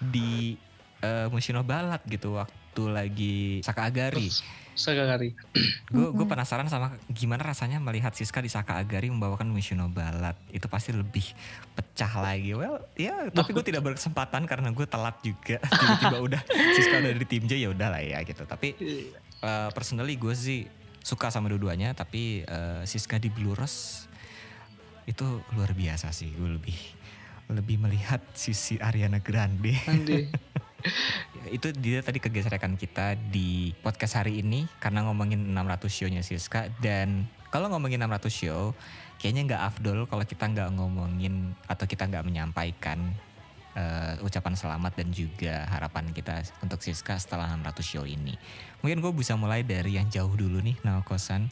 di 0.00 0.56
eh, 1.04 1.28
Mushino 1.28 1.60
Ballad 1.60 2.00
gitu 2.08 2.40
waktu 2.40 2.65
lagi 2.84 3.64
Saka 3.64 3.88
Agari 3.88 4.28
sekali 4.76 5.32
gue 5.94 6.06
gue 6.12 6.12
Mm-mm. 6.12 6.28
penasaran 6.28 6.68
sama 6.68 6.92
gimana 7.08 7.40
rasanya 7.48 7.80
melihat 7.80 8.12
Siska 8.12 8.44
di 8.44 8.52
Saka 8.52 8.76
Agari 8.76 9.08
membawakan 9.08 9.48
Mushino 9.48 9.88
Ballad. 9.88 10.36
Itu 10.52 10.68
pasti 10.68 10.92
lebih 10.92 11.24
pecah 11.72 12.12
lagi. 12.20 12.52
Well 12.52 12.84
ya 12.92 13.32
tapi 13.32 13.56
gue 13.56 13.64
tidak 13.64 13.82
berkesempatan 13.82 14.44
karena 14.44 14.68
gue 14.70 14.86
telat 14.86 15.16
juga. 15.24 15.56
Tiba-tiba 15.80 16.16
udah 16.20 16.40
Siska 16.76 17.00
udah 17.00 17.12
di 17.16 17.26
tim 17.26 17.48
J 17.48 17.56
ya 17.56 17.68
udah 17.72 17.88
lah 17.88 18.04
ya 18.04 18.20
gitu. 18.22 18.44
Tapi 18.44 18.76
eh, 19.40 19.68
personally 19.72 20.20
gue 20.20 20.36
sih 20.36 20.68
suka 21.00 21.32
sama 21.32 21.48
dua-duanya 21.48 21.96
tapi 21.96 22.44
eh, 22.44 22.82
Siska 22.84 23.16
di 23.16 23.32
Blue 23.32 23.56
Rose 23.56 24.04
itu 25.08 25.24
luar 25.56 25.72
biasa 25.72 26.12
sih. 26.12 26.28
Gue 26.36 26.52
lebih 26.52 26.76
lebih 27.46 27.78
melihat 27.78 28.20
sisi 28.34 28.76
Ariana 28.76 29.22
Grande. 29.22 29.72
Ya, 29.72 30.28
itu 31.56 31.70
dia 31.76 32.02
tadi 32.02 32.18
kegeseran 32.18 32.74
kita 32.78 33.14
di 33.30 33.72
podcast 33.82 34.22
hari 34.22 34.42
ini 34.42 34.66
karena 34.82 35.06
ngomongin 35.06 35.52
600 35.52 35.86
show-nya 35.90 36.22
Siska 36.22 36.70
dan 36.82 37.26
kalau 37.50 37.70
ngomongin 37.70 38.02
600 38.02 38.26
show 38.30 38.74
kayaknya 39.16 39.54
nggak 39.54 39.62
afdol 39.74 40.04
kalau 40.10 40.24
kita 40.26 40.44
nggak 40.50 40.70
ngomongin 40.76 41.54
atau 41.70 41.84
kita 41.88 42.06
nggak 42.10 42.24
menyampaikan 42.26 43.14
eh, 43.78 44.18
ucapan 44.26 44.54
selamat 44.58 44.92
dan 44.98 45.08
juga 45.14 45.64
harapan 45.70 46.10
kita 46.10 46.42
untuk 46.60 46.82
Siska 46.82 47.16
setelah 47.16 47.50
600 47.54 47.80
show 47.82 48.04
ini. 48.04 48.34
Mungkin 48.84 49.00
gue 49.00 49.12
bisa 49.14 49.34
mulai 49.38 49.62
dari 49.64 49.96
yang 49.96 50.06
jauh 50.10 50.32
dulu 50.32 50.60
nih 50.62 50.76
Naokosan 50.84 51.48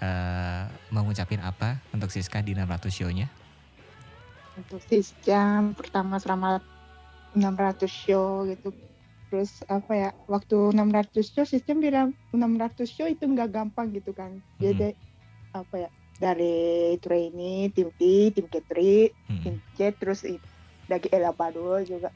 eh 0.00 0.64
mau 0.88 1.04
ngucapin 1.04 1.44
apa 1.44 1.76
untuk 1.92 2.08
Siska 2.08 2.40
di 2.40 2.56
600 2.56 2.88
show-nya? 2.88 3.28
untuk 4.60 4.82
sistem 4.84 5.72
pertama 5.72 6.20
selama 6.20 6.60
600 7.36 7.90
show 7.90 8.44
gitu. 8.48 8.74
Terus 9.30 9.62
apa 9.70 9.92
ya 9.94 10.10
waktu 10.26 10.74
600 10.74 11.26
show 11.30 11.46
sistem 11.46 11.78
bilang 11.78 12.08
600 12.34 12.88
show 12.90 13.06
itu 13.06 13.24
nggak 13.26 13.50
gampang 13.54 13.94
gitu 13.94 14.10
kan. 14.10 14.42
Jadi 14.58 14.90
apa 15.54 15.74
ya 15.86 15.90
dari 16.18 16.94
trainee 17.02 17.70
tim 17.74 17.90
T 17.94 18.30
tim 18.34 18.46
K3 18.50 18.74
Hmm. 19.30 19.42
tim 19.46 19.54
C 19.74 19.78
terus 19.96 20.20
i- 20.26 20.42
dari 20.84 21.06
Elabado 21.14 21.78
juga 21.86 22.10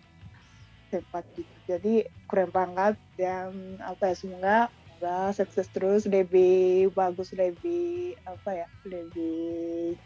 sempat 0.90 1.24
gitu. 1.35 1.55
Jadi 1.66 2.05
keren 2.27 2.50
banget 2.50 2.98
dan 3.14 3.79
apa 3.83 4.11
ya 4.11 4.14
semoga 4.18 4.57
semoga 4.94 5.35
sukses 5.35 5.66
terus 5.74 6.03
lebih 6.07 6.88
bagus 6.94 7.35
lebih 7.35 8.14
apa 8.24 8.50
ya 8.64 8.66
lebih 8.87 9.98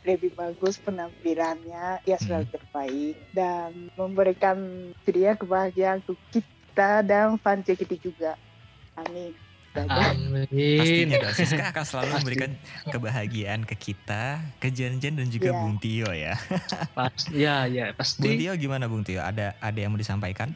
lebih 0.00 0.32
bagus 0.32 0.80
penampilannya 0.80 2.00
ya 2.08 2.16
selalu 2.16 2.48
terbaik 2.48 3.16
dan 3.36 3.92
memberikan 4.00 4.56
ceria 5.04 5.36
kebahagiaan 5.36 6.00
untuk 6.04 6.16
kita 6.32 7.04
dan 7.04 7.36
fan 7.36 7.60
JKT 7.60 7.92
juga 8.00 8.36
amin. 8.96 9.32
Amin. 9.70 10.50
Pastinya 10.50 11.16
dong, 11.22 11.34
Siska 11.38 11.64
akan 11.70 11.84
selalu 11.86 12.10
Pasti. 12.10 12.18
memberikan 12.18 12.50
kebahagiaan 12.90 13.62
ke 13.62 13.78
kita, 13.78 14.42
ke 14.58 14.66
Jan-Jan 14.66 15.14
dan 15.14 15.30
juga 15.30 15.54
Iya. 15.54 15.60
Bung 15.62 15.76
Tio 15.78 16.10
ya. 16.10 16.34
Pas, 16.98 17.14
ya, 17.30 17.70
ya 17.70 17.94
Bung 17.94 18.02
pasti. 18.02 18.34
Tio 18.34 18.52
gimana 18.58 18.90
Bung 18.90 19.06
Tio? 19.06 19.22
Ada 19.22 19.54
ada 19.62 19.78
yang 19.78 19.94
mau 19.94 20.00
disampaikan? 20.02 20.50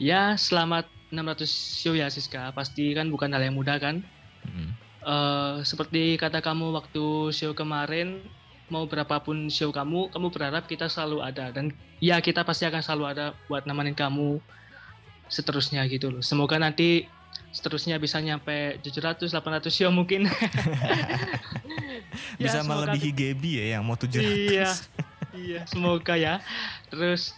Ya, 0.00 0.40
selamat 0.40 0.88
600 1.12 1.44
show 1.52 1.92
ya 1.92 2.08
Siska. 2.08 2.48
Pasti 2.56 2.96
kan 2.96 3.12
bukan 3.12 3.28
hal 3.28 3.44
yang 3.44 3.52
mudah 3.52 3.76
kan. 3.76 4.00
Hmm. 4.48 4.72
Eh, 5.08 5.54
seperti 5.64 6.20
kata 6.20 6.44
kamu 6.44 6.76
waktu 6.76 7.32
show 7.32 7.56
kemarin, 7.56 8.20
mau 8.68 8.84
berapapun 8.84 9.48
show 9.48 9.72
kamu, 9.72 10.12
kamu 10.12 10.28
berharap 10.28 10.68
kita 10.68 10.84
selalu 10.84 11.24
ada 11.24 11.48
dan 11.48 11.72
ya 11.96 12.20
kita 12.20 12.44
pasti 12.44 12.68
akan 12.68 12.84
selalu 12.84 13.04
ada 13.16 13.24
buat 13.48 13.64
nemenin 13.64 13.96
kamu 13.96 14.36
seterusnya 15.32 15.80
gitu 15.88 16.12
loh. 16.12 16.20
Semoga 16.20 16.60
nanti 16.60 17.08
seterusnya 17.48 17.96
bisa 17.96 18.20
nyampe 18.20 18.76
700 18.84 19.32
800 19.32 19.72
show 19.72 19.88
mungkin. 19.88 20.28
Ya, 22.38 22.50
Bisa 22.50 22.62
semoga- 22.62 22.90
melebihi 22.90 23.10
Gaby 23.14 23.50
ya 23.58 23.64
yang 23.78 23.82
mau 23.86 23.94
700. 23.94 24.18
Iya. 24.22 24.70
Iya, 25.34 25.60
semoga 25.70 26.14
ya. 26.14 26.38
Terus 26.88 27.34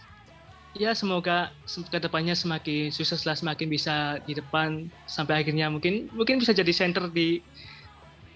ya 0.73 0.91
semoga 0.91 1.51
se- 1.63 1.83
ke 1.83 1.99
depannya 1.99 2.31
semakin 2.31 2.89
sukses 2.89 3.23
lah, 3.23 3.33
semakin 3.33 3.67
bisa 3.67 3.95
di 4.23 4.33
depan 4.33 4.87
sampai 5.03 5.43
akhirnya 5.43 5.67
mungkin 5.67 6.07
mungkin 6.11 6.39
bisa 6.39 6.51
jadi 6.51 6.71
center 6.71 7.07
di 7.07 7.43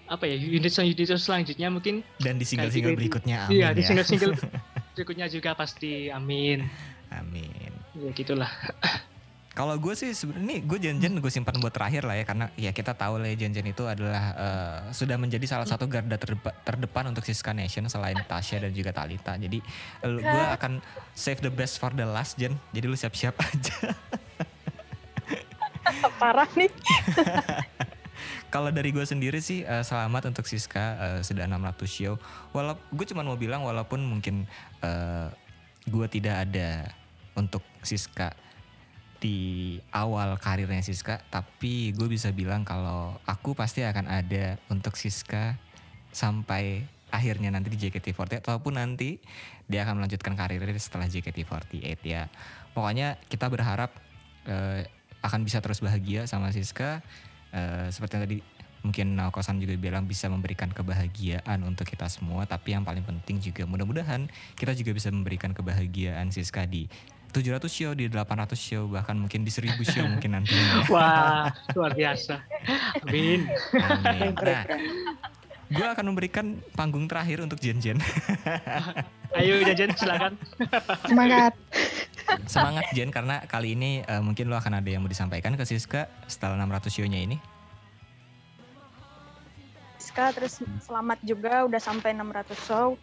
apa 0.06 0.22
ya 0.22 0.38
unit 0.38 0.70
unit 0.70 1.10
selanjutnya 1.16 1.66
mungkin 1.66 2.04
Dan 2.22 2.38
di 2.38 2.46
single-single 2.46 2.94
Kayak 2.94 2.94
gitu. 2.94 3.02
berikutnya 3.02 3.36
amin 3.44 3.56
iya 3.56 3.68
di 3.74 3.82
ya. 3.82 3.86
single 3.88 4.06
single 4.06 4.32
berikutnya 4.94 5.26
juga 5.26 5.50
pasti 5.52 6.06
amin 6.08 6.62
Amin. 7.10 7.72
ya 7.96 8.10
gitulah 8.12 8.46
Kalau 9.56 9.72
gue 9.80 9.96
sih 9.96 10.12
sebenarnya 10.12 10.60
gue 10.68 10.78
janjian 10.84 11.16
gue 11.16 11.32
simpan 11.32 11.56
buat 11.56 11.72
terakhir 11.72 12.04
lah 12.04 12.12
ya 12.12 12.28
karena 12.28 12.52
ya 12.60 12.76
kita 12.76 12.92
tahu 12.92 13.16
lah 13.16 13.32
ya 13.32 13.40
janjian 13.40 13.64
itu 13.64 13.88
adalah 13.88 14.24
eh, 14.36 14.78
sudah 14.92 15.16
menjadi 15.16 15.48
salah 15.48 15.64
satu 15.64 15.88
garda 15.88 16.20
terdepa- 16.20 16.52
terdepan 16.60 17.08
untuk 17.08 17.24
Siska 17.24 17.56
Nation 17.56 17.88
selain 17.88 18.20
Tasya 18.20 18.68
dan 18.68 18.76
juga 18.76 18.92
Talita. 18.92 19.32
Jadi 19.40 19.64
eh, 20.04 20.12
gue 20.20 20.44
akan 20.60 20.84
save 21.16 21.40
the 21.40 21.48
best 21.48 21.80
for 21.80 21.88
the 21.96 22.04
last 22.04 22.36
Jen. 22.36 22.52
Jadi 22.76 22.84
lu 22.84 23.00
siap-siap 23.00 23.32
aja. 23.48 23.96
Parah 26.20 26.52
nih. 26.52 26.68
Kalau 28.52 28.68
dari 28.68 28.92
gue 28.92 29.08
sendiri 29.08 29.40
sih 29.40 29.64
eh, 29.64 29.84
selamat 29.88 30.36
untuk 30.36 30.44
Siska 30.44 30.84
eh, 31.00 31.20
sudah 31.24 31.48
600 31.48 31.80
show. 31.88 32.20
Walau 32.52 32.76
gue 32.92 33.08
cuma 33.08 33.24
mau 33.24 33.40
bilang 33.40 33.64
walaupun 33.64 34.04
mungkin 34.04 34.44
eh, 34.84 35.32
gue 35.88 36.06
tidak 36.12 36.44
ada 36.44 36.92
untuk 37.32 37.64
Siska 37.80 38.36
di 39.26 39.38
awal 39.90 40.38
karirnya 40.38 40.86
Siska, 40.86 41.18
tapi 41.26 41.90
gue 41.90 42.06
bisa 42.06 42.30
bilang 42.30 42.62
kalau 42.62 43.18
aku 43.26 43.58
pasti 43.58 43.82
akan 43.82 44.06
ada 44.06 44.54
untuk 44.70 44.94
Siska 44.94 45.58
sampai 46.14 46.86
akhirnya 47.10 47.50
nanti 47.50 47.74
di 47.74 47.78
JKT48 47.82 48.46
ataupun 48.46 48.78
nanti 48.78 49.18
dia 49.66 49.82
akan 49.82 49.98
melanjutkan 49.98 50.38
karirnya 50.38 50.78
setelah 50.78 51.10
JKT48 51.10 51.98
ya. 52.06 52.30
Pokoknya 52.70 53.18
kita 53.26 53.50
berharap 53.50 53.90
eh, 54.46 54.86
akan 55.26 55.42
bisa 55.42 55.58
terus 55.58 55.82
bahagia 55.82 56.30
sama 56.30 56.54
Siska 56.54 57.02
Eh, 57.56 57.88
seperti 57.88 58.12
yang 58.18 58.24
tadi 58.28 58.38
mungkin 58.84 59.06
Naokosan 59.16 59.56
juga 59.58 59.74
bilang 59.80 60.04
bisa 60.04 60.28
memberikan 60.28 60.68
kebahagiaan 60.70 61.64
untuk 61.64 61.88
kita 61.88 62.06
semua 62.06 62.44
tapi 62.44 62.76
yang 62.76 62.84
paling 62.84 63.02
penting 63.02 63.40
juga 63.40 63.66
mudah-mudahan 63.66 64.28
kita 64.54 64.76
juga 64.76 64.92
bisa 64.94 65.08
memberikan 65.10 65.56
kebahagiaan 65.56 66.30
Siska 66.30 66.68
di 66.68 66.86
700 67.32 67.66
show 67.68 67.92
di 67.92 68.10
800 68.10 68.54
show 68.56 68.86
bahkan 68.90 69.16
mungkin 69.16 69.42
di 69.42 69.52
1000 69.52 69.76
show 69.86 70.04
mungkin 70.12 70.38
nantinya 70.38 70.86
wah 70.90 71.50
luar 71.74 71.92
biasa 71.94 72.40
amin 73.06 73.46
Amin. 73.76 74.32
Nah, 74.36 74.62
gue 75.66 75.86
akan 75.86 76.04
memberikan 76.14 76.62
panggung 76.78 77.10
terakhir 77.10 77.42
untuk 77.42 77.58
Jen 77.58 77.82
Jen. 77.82 77.98
ayo 79.36 79.60
jajan 79.66 79.92
silakan 79.98 80.32
semangat 81.04 81.52
Semangat 82.46 82.86
Jen 82.90 83.10
karena 83.14 83.42
kali 83.46 83.78
ini 83.78 84.02
eh, 84.02 84.22
mungkin 84.22 84.50
lo 84.50 84.58
akan 84.58 84.82
ada 84.82 84.88
yang 84.90 85.02
mau 85.02 85.10
disampaikan 85.10 85.54
ke 85.54 85.62
Siska 85.62 86.10
setelah 86.26 86.58
600 86.58 86.90
show-nya 86.90 87.20
ini. 87.22 87.38
Siska 90.02 90.34
terus 90.34 90.62
selamat 90.82 91.22
juga 91.22 91.66
udah 91.66 91.80
sampai 91.80 92.14
600 92.14 92.66
show. 92.66 92.98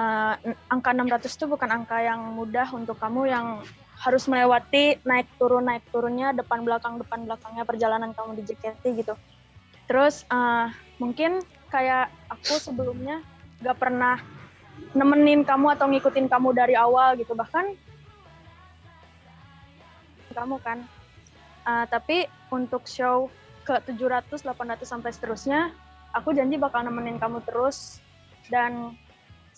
Eh, 0.00 0.56
angka 0.70 0.90
600 0.96 1.36
itu 1.36 1.44
bukan 1.50 1.70
angka 1.70 1.98
yang 2.00 2.20
mudah 2.32 2.68
untuk 2.72 2.96
kamu 2.96 3.28
yang 3.28 3.46
harus 4.00 4.24
melewati 4.32 4.96
naik 5.04 5.28
turun 5.36 5.68
naik 5.68 5.84
turunnya 5.92 6.32
depan 6.32 6.64
belakang 6.64 6.96
depan 6.96 7.28
belakangnya 7.28 7.64
perjalanan 7.68 8.10
kamu 8.16 8.40
di 8.40 8.42
JKT 8.48 8.84
gitu. 9.04 9.14
Terus 9.84 10.24
eh, 10.30 10.66
mungkin 10.96 11.44
kayak 11.68 12.08
aku 12.32 12.56
sebelumnya 12.56 13.20
gak 13.60 13.76
pernah 13.76 14.16
nemenin 14.96 15.44
kamu 15.44 15.76
atau 15.76 15.86
ngikutin 15.92 16.26
kamu 16.32 16.56
dari 16.56 16.74
awal 16.74 17.14
gitu 17.20 17.36
bahkan 17.36 17.76
kamu 20.32 20.56
kan. 20.64 20.78
Eh, 21.68 21.84
tapi 21.92 22.24
untuk 22.48 22.88
show 22.88 23.28
ke 23.68 23.76
700, 23.84 24.40
800 24.40 24.88
sampai 24.88 25.10
seterusnya 25.12 25.74
aku 26.16 26.32
janji 26.32 26.56
bakal 26.56 26.80
nemenin 26.80 27.20
kamu 27.20 27.44
terus 27.44 28.00
dan 28.48 28.96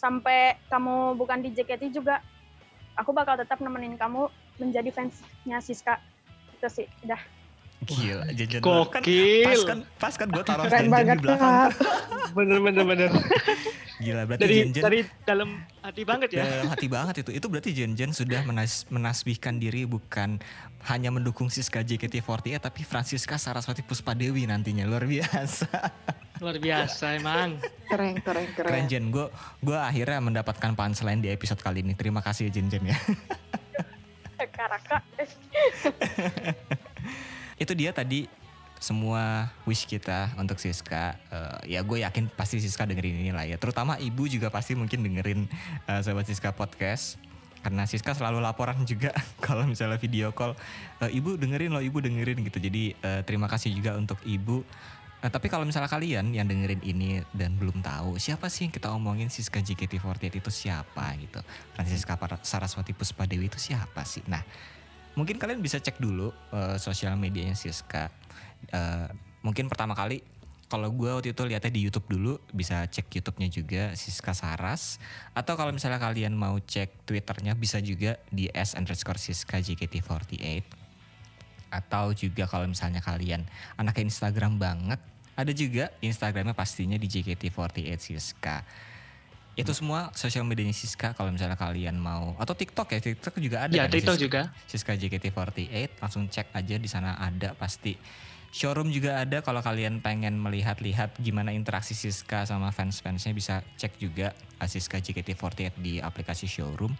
sampai 0.02 0.58
kamu 0.66 1.14
bukan 1.14 1.38
di 1.46 1.54
JKT 1.54 1.94
juga 1.94 2.18
aku 2.98 3.14
bakal 3.14 3.38
tetap 3.38 3.62
nemenin 3.62 3.94
kamu 3.94 4.26
menjadi 4.58 4.90
fansnya 4.90 5.62
Siska. 5.62 6.02
Itu 6.58 6.66
sih 6.66 6.86
udah. 7.06 7.22
Gila, 7.82 8.26
Jen 8.34 8.46
Jen 8.46 8.62
kan 8.62 9.02
pas 9.02 9.02
gokil 9.02 9.62
kan 9.66 9.78
pas 9.98 10.14
kan 10.14 10.28
gue 10.30 10.44
taruh 10.46 10.66
di 10.66 11.18
belakang. 11.18 11.70
Bener 12.34 12.58
bener 12.62 13.10
Gila, 14.02 14.22
berarti 14.26 14.42
dari 14.42 14.54
Jen 14.58 14.70
Jen 14.74 14.82
dari 14.82 15.00
dalam 15.22 15.50
hati 15.78 16.02
banget 16.02 16.28
ya 16.34 16.42
dalam 16.42 16.68
hati 16.74 16.86
banget 16.90 17.14
itu. 17.22 17.30
Itu 17.38 17.46
berarti 17.46 17.70
Jen 17.70 17.94
Jen 17.94 18.10
sudah 18.10 18.42
menas 18.42 18.82
menasbihkan 18.90 19.62
diri 19.62 19.86
bukan 19.86 20.42
hanya 20.90 21.14
mendukung 21.14 21.46
Siska 21.46 21.86
JKT48 21.86 22.58
tapi 22.58 22.82
Francisca 22.82 23.38
Saraswati 23.38 23.86
Puspadewi 23.86 24.50
nantinya 24.50 24.82
luar 24.82 25.06
biasa. 25.06 25.70
luar 26.42 26.58
biasa 26.58 27.22
emang 27.22 27.62
keren 27.86 28.18
keren 28.18 28.50
Keren 28.50 28.66
keren 28.66 28.84
Jen, 28.90 29.14
gue 29.14 29.30
gue 29.62 29.78
akhirnya 29.78 30.18
mendapatkan 30.18 30.74
punchline 30.74 31.22
di 31.22 31.30
episode 31.30 31.62
kali 31.62 31.86
ini. 31.86 31.94
Terima 31.94 32.18
kasih 32.18 32.50
ya 32.50 32.58
Jen 32.58 32.66
Jen 32.66 32.82
ya. 32.90 32.98
Karaka 34.42 35.06
eh, 35.22 35.30
Itu 37.62 37.78
dia 37.78 37.94
tadi 37.94 38.26
semua 38.82 39.54
wish 39.62 39.86
kita 39.86 40.34
untuk 40.34 40.58
Siska. 40.58 41.14
Eh, 41.30 41.78
ya 41.78 41.86
gue 41.86 42.02
yakin 42.02 42.26
pasti 42.34 42.58
Siska 42.58 42.82
dengerin 42.82 43.22
ini 43.22 43.30
lah 43.30 43.46
ya. 43.46 43.54
Terutama 43.54 43.94
ibu 44.02 44.26
juga 44.26 44.50
pasti 44.50 44.74
mungkin 44.74 45.06
dengerin 45.06 45.46
eh, 45.86 46.00
Sobat 46.02 46.26
Siska 46.26 46.50
Podcast. 46.50 47.22
Karena 47.62 47.86
Siska 47.86 48.10
selalu 48.10 48.42
laporan 48.42 48.82
juga 48.82 49.14
kalau 49.46 49.70
misalnya 49.70 50.02
video 50.02 50.34
call. 50.34 50.58
"Eh, 50.98 51.14
ibu 51.14 51.38
dengerin 51.38 51.70
loh, 51.70 51.78
ibu 51.78 52.02
dengerin 52.02 52.42
gitu. 52.42 52.58
Jadi 52.58 52.98
eh, 52.98 53.22
terima 53.22 53.46
kasih 53.46 53.70
juga 53.70 53.94
untuk 53.94 54.18
ibu. 54.26 54.66
Eh, 55.22 55.30
tapi 55.30 55.46
kalau 55.46 55.62
misalnya 55.62 55.86
kalian 55.86 56.34
yang 56.34 56.50
dengerin 56.50 56.82
ini 56.82 57.22
dan 57.30 57.54
belum 57.54 57.78
tahu 57.78 58.18
siapa 58.18 58.50
sih 58.50 58.66
yang 58.66 58.74
kita 58.74 58.90
omongin 58.90 59.30
Siska 59.30 59.62
JKT48 59.62 60.42
itu 60.42 60.50
siapa 60.50 61.14
gitu. 61.22 61.38
Francisca 61.78 62.18
Saraswati 62.42 62.90
Puspadewi 62.90 63.46
itu 63.46 63.62
siapa 63.62 64.02
sih? 64.02 64.26
Nah, 64.26 64.42
mungkin 65.14 65.38
kalian 65.38 65.62
bisa 65.62 65.78
cek 65.78 66.02
dulu 66.02 66.34
eh, 66.50 66.74
sosial 66.82 67.14
medianya 67.14 67.54
Siska. 67.54 68.10
Eh, 68.68 69.08
mungkin 69.40 69.66
pertama 69.66 69.92
kali 69.92 70.22
kalau 70.66 70.88
gue 70.88 71.10
waktu 71.10 71.36
itu 71.36 71.42
lihatnya 71.44 71.68
di 71.68 71.84
YouTube 71.84 72.08
dulu 72.08 72.32
bisa 72.48 72.88
cek 72.88 73.12
YouTube-nya 73.12 73.48
juga 73.52 73.82
Siska 73.92 74.32
Saras 74.32 74.96
atau 75.36 75.52
kalau 75.52 75.68
misalnya 75.68 76.00
kalian 76.00 76.32
mau 76.32 76.56
cek 76.56 77.04
Twitternya 77.04 77.52
bisa 77.52 77.76
juga 77.78 78.16
di 78.32 78.48
s 78.48 78.72
underscore 78.72 79.20
Siska 79.20 79.60
JKT48 79.60 80.64
atau 81.68 82.12
juga 82.12 82.44
kalau 82.44 82.64
misalnya 82.64 83.00
kalian 83.00 83.44
anak 83.76 84.00
Instagram 84.00 84.56
banget 84.56 85.00
ada 85.32 85.52
juga 85.52 85.88
Instagramnya 86.00 86.52
pastinya 86.52 86.96
di 86.96 87.08
JKT48 87.08 87.96
Siska 87.96 88.64
itu 89.52 89.68
semua 89.76 90.08
sosial 90.16 90.48
medianya 90.48 90.72
Siska 90.72 91.12
kalau 91.12 91.28
misalnya 91.28 91.60
kalian 91.60 92.00
mau 92.00 92.32
atau 92.40 92.56
TikTok 92.56 92.88
ya 92.88 93.00
TikTok 93.04 93.36
juga 93.36 93.68
ada 93.68 93.72
Ya, 93.76 93.84
kan, 93.84 93.92
TikTok 93.92 94.16
Siska? 94.16 94.24
juga. 94.24 94.40
Siska 94.64 94.92
JKT48 94.96 96.00
langsung 96.00 96.24
cek 96.24 96.48
aja 96.56 96.80
di 96.80 96.88
sana 96.88 97.20
ada 97.20 97.52
pasti 97.52 97.92
showroom 98.52 98.92
juga 98.92 99.24
ada 99.24 99.40
kalau 99.40 99.64
kalian 99.64 100.04
pengen 100.04 100.36
melihat-lihat 100.36 101.16
gimana 101.24 101.56
interaksi 101.56 101.96
Siska 101.96 102.44
sama 102.44 102.68
fans-fansnya 102.68 103.32
bisa 103.32 103.64
cek 103.80 103.96
juga 103.96 104.36
uh, 104.60 104.68
Siska 104.68 105.00
JKT48 105.00 105.80
di 105.80 105.98
aplikasi 105.98 106.44
showroom. 106.44 106.92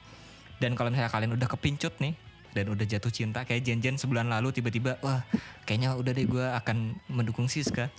Dan 0.57 0.73
kalau 0.73 0.89
misalnya 0.89 1.13
kalian 1.13 1.37
udah 1.37 1.49
kepincut 1.53 1.93
nih 2.01 2.17
dan 2.57 2.73
udah 2.73 2.85
jatuh 2.89 3.13
cinta 3.13 3.45
kayak 3.45 3.65
Jen-Jen 3.69 4.01
sebulan 4.01 4.29
lalu 4.33 4.53
tiba-tiba 4.53 4.97
wah 5.05 5.25
kayaknya 5.69 5.93
udah 5.97 6.13
deh 6.17 6.25
gue 6.25 6.47
akan 6.57 6.97
mendukung 7.13 7.53
Siska. 7.53 7.93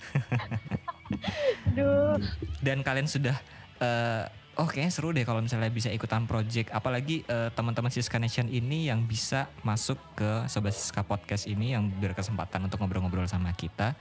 Aduh, 1.70 2.18
dan 2.58 2.82
kalian 2.82 3.06
sudah 3.06 3.38
eh 3.78 4.26
oh 4.58 4.68
kayaknya 4.70 4.92
seru 4.92 5.10
deh 5.10 5.26
kalau 5.26 5.42
misalnya 5.42 5.70
bisa 5.70 5.90
ikutan 5.90 6.24
project 6.24 6.70
apalagi 6.70 7.26
eh, 7.26 7.50
teman-teman 7.54 7.90
Siska 7.90 8.18
Nation 8.22 8.46
ini 8.46 8.86
yang 8.88 9.06
bisa 9.06 9.50
masuk 9.66 9.98
ke 10.14 10.46
Sobat 10.46 10.74
Siska 10.74 11.02
Podcast 11.02 11.50
ini 11.50 11.74
yang 11.74 11.90
berkesempatan 11.98 12.62
untuk 12.66 12.78
ngobrol-ngobrol 12.82 13.26
sama 13.26 13.50
kita 13.54 13.96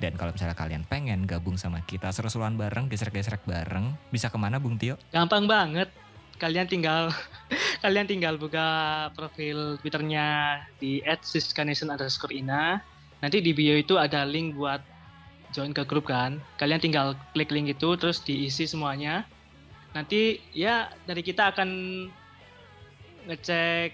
dan 0.00 0.16
kalau 0.16 0.32
misalnya 0.32 0.56
kalian 0.56 0.82
pengen 0.88 1.28
gabung 1.28 1.60
sama 1.60 1.84
kita 1.84 2.08
seru-seruan 2.08 2.56
bareng 2.56 2.88
gesrek-gesrek 2.88 3.44
bareng 3.44 3.92
bisa 4.08 4.32
ke 4.32 4.38
mana 4.40 4.56
Bung 4.56 4.80
Tio? 4.80 4.96
Gampang 5.12 5.44
banget. 5.44 5.92
Kalian 6.40 6.64
tinggal 6.64 7.12
kalian 7.84 8.08
tinggal 8.08 8.40
buka 8.40 8.68
profil 9.12 9.76
Twitternya 9.84 10.56
di 10.80 11.04
@siskanation 11.04 11.92
underscore 11.92 12.32
ina. 12.32 12.80
Nanti 13.20 13.44
di 13.44 13.52
bio 13.52 13.76
itu 13.76 14.00
ada 14.00 14.24
link 14.24 14.56
buat 14.56 14.80
join 15.52 15.76
ke 15.76 15.84
grup 15.84 16.08
kan. 16.08 16.40
Kalian 16.56 16.80
tinggal 16.80 17.12
klik 17.36 17.52
link 17.52 17.68
itu 17.68 17.92
terus 18.00 18.24
diisi 18.24 18.64
semuanya. 18.64 19.28
Nanti 19.90 20.38
ya 20.54 20.90
dari 21.06 21.22
kita 21.22 21.50
akan 21.50 21.68
ngecek 23.26 23.90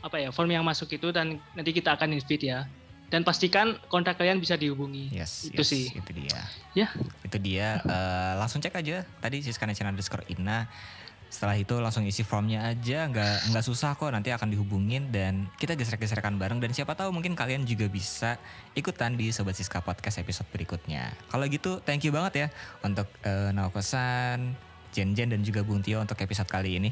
apa 0.00 0.16
ya 0.16 0.32
form 0.32 0.50
yang 0.50 0.64
masuk 0.64 0.90
itu 0.96 1.12
dan 1.12 1.38
nanti 1.54 1.70
kita 1.74 1.94
akan 1.94 2.14
invite 2.14 2.44
ya. 2.46 2.66
Dan 3.12 3.22
pastikan 3.22 3.78
kontak 3.86 4.18
kalian 4.18 4.42
bisa 4.42 4.58
dihubungi. 4.58 5.12
Yes, 5.14 5.46
Itu 5.46 5.62
yes, 5.62 5.70
sih. 5.70 5.84
Itu 5.94 6.10
dia. 6.10 6.40
Ya. 6.74 6.88
Itu 7.22 7.38
dia. 7.38 7.78
eh, 7.78 8.32
langsung 8.40 8.58
cek 8.58 8.74
aja 8.74 9.06
tadi 9.22 9.38
Siska 9.38 9.68
Nation 9.68 9.86
underscore 9.86 10.26
Ina. 10.26 10.66
Setelah 11.30 11.58
itu 11.58 11.74
langsung 11.82 12.06
isi 12.06 12.22
formnya 12.22 12.62
aja, 12.62 13.10
nggak 13.10 13.50
nggak 13.50 13.64
susah 13.66 13.98
kok. 13.98 14.10
Nanti 14.10 14.30
akan 14.30 14.54
dihubungin 14.54 15.10
dan 15.10 15.50
kita 15.58 15.74
gesrek-gesrekan 15.74 16.38
bareng. 16.38 16.62
Dan 16.62 16.70
siapa 16.70 16.94
tahu 16.94 17.10
mungkin 17.10 17.34
kalian 17.34 17.66
juga 17.66 17.90
bisa 17.90 18.38
ikutan 18.78 19.18
di 19.18 19.30
Sobat 19.34 19.58
Siska 19.58 19.82
Podcast 19.82 20.22
episode 20.22 20.46
berikutnya. 20.54 21.10
Kalau 21.30 21.42
gitu, 21.50 21.82
thank 21.82 22.06
you 22.06 22.14
banget 22.14 22.46
ya 22.46 22.48
untuk 22.86 23.10
uh, 23.26 23.50
Naokosan, 23.50 24.54
Jen 24.94 25.18
Jen 25.18 25.34
dan 25.34 25.42
juga 25.42 25.66
Bung 25.66 25.82
Tio 25.82 25.98
untuk 25.98 26.14
episode 26.22 26.46
kali 26.46 26.78
ini. 26.78 26.90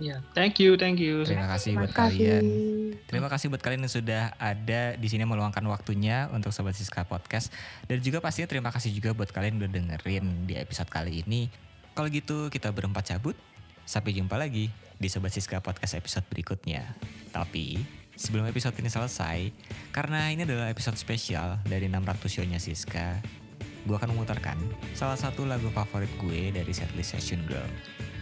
Ya, 0.00 0.24
thank 0.32 0.56
you, 0.56 0.80
thank 0.80 0.96
you. 0.96 1.22
Terima 1.22 1.44
kasih 1.46 1.76
buat 1.76 1.92
Terima 1.92 2.08
kasih. 2.08 2.16
kalian. 2.16 2.44
Terima 3.06 3.28
kasih 3.28 3.46
buat 3.52 3.60
kalian 3.60 3.84
yang 3.84 3.92
sudah 3.92 4.22
ada 4.40 4.96
di 4.96 5.06
sini 5.06 5.28
meluangkan 5.28 5.60
waktunya 5.68 6.32
untuk 6.32 6.50
Sobat 6.50 6.72
Siska 6.72 7.04
Podcast. 7.04 7.52
Dan 7.84 8.00
juga 8.00 8.24
pastinya 8.24 8.48
terima 8.48 8.72
kasih 8.72 8.88
juga 8.88 9.12
buat 9.12 9.28
kalian 9.28 9.60
yang 9.60 9.68
udah 9.68 9.72
dengerin 9.76 10.48
di 10.48 10.56
episode 10.56 10.88
kali 10.88 11.20
ini. 11.20 11.52
Kalau 11.92 12.08
gitu 12.08 12.48
kita 12.48 12.72
berempat 12.72 13.12
cabut. 13.12 13.36
Sampai 13.84 14.16
jumpa 14.16 14.38
lagi 14.38 14.72
di 14.96 15.08
Sobat 15.12 15.34
Siska 15.34 15.60
Podcast 15.60 15.98
episode 15.98 16.24
berikutnya. 16.32 16.88
Tapi 17.28 17.82
sebelum 18.16 18.48
episode 18.48 18.72
ini 18.80 18.88
selesai, 18.88 19.50
karena 19.92 20.30
ini 20.32 20.48
adalah 20.48 20.72
episode 20.72 20.96
spesial 20.96 21.60
dari 21.66 21.90
600 21.90 22.30
show-nya 22.30 22.62
Siska, 22.62 23.18
gue 23.82 23.96
akan 23.98 24.14
memutarkan 24.14 24.54
salah 24.94 25.18
satu 25.18 25.42
lagu 25.42 25.66
favorit 25.74 26.10
gue 26.22 26.54
dari 26.54 26.70
setlist 26.70 27.18
Session 27.18 27.42
Girl, 27.50 27.66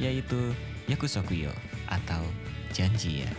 yaitu 0.01 0.57
Yakusokuyo 0.89 1.53
atau 1.89 2.23
Janji 2.73 3.27
ya. 3.27 3.33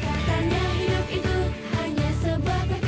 Katanya 0.00 0.62
hidup 0.76 1.06
itu 1.12 1.36
hanya 1.78 2.08
sebuah 2.24 2.79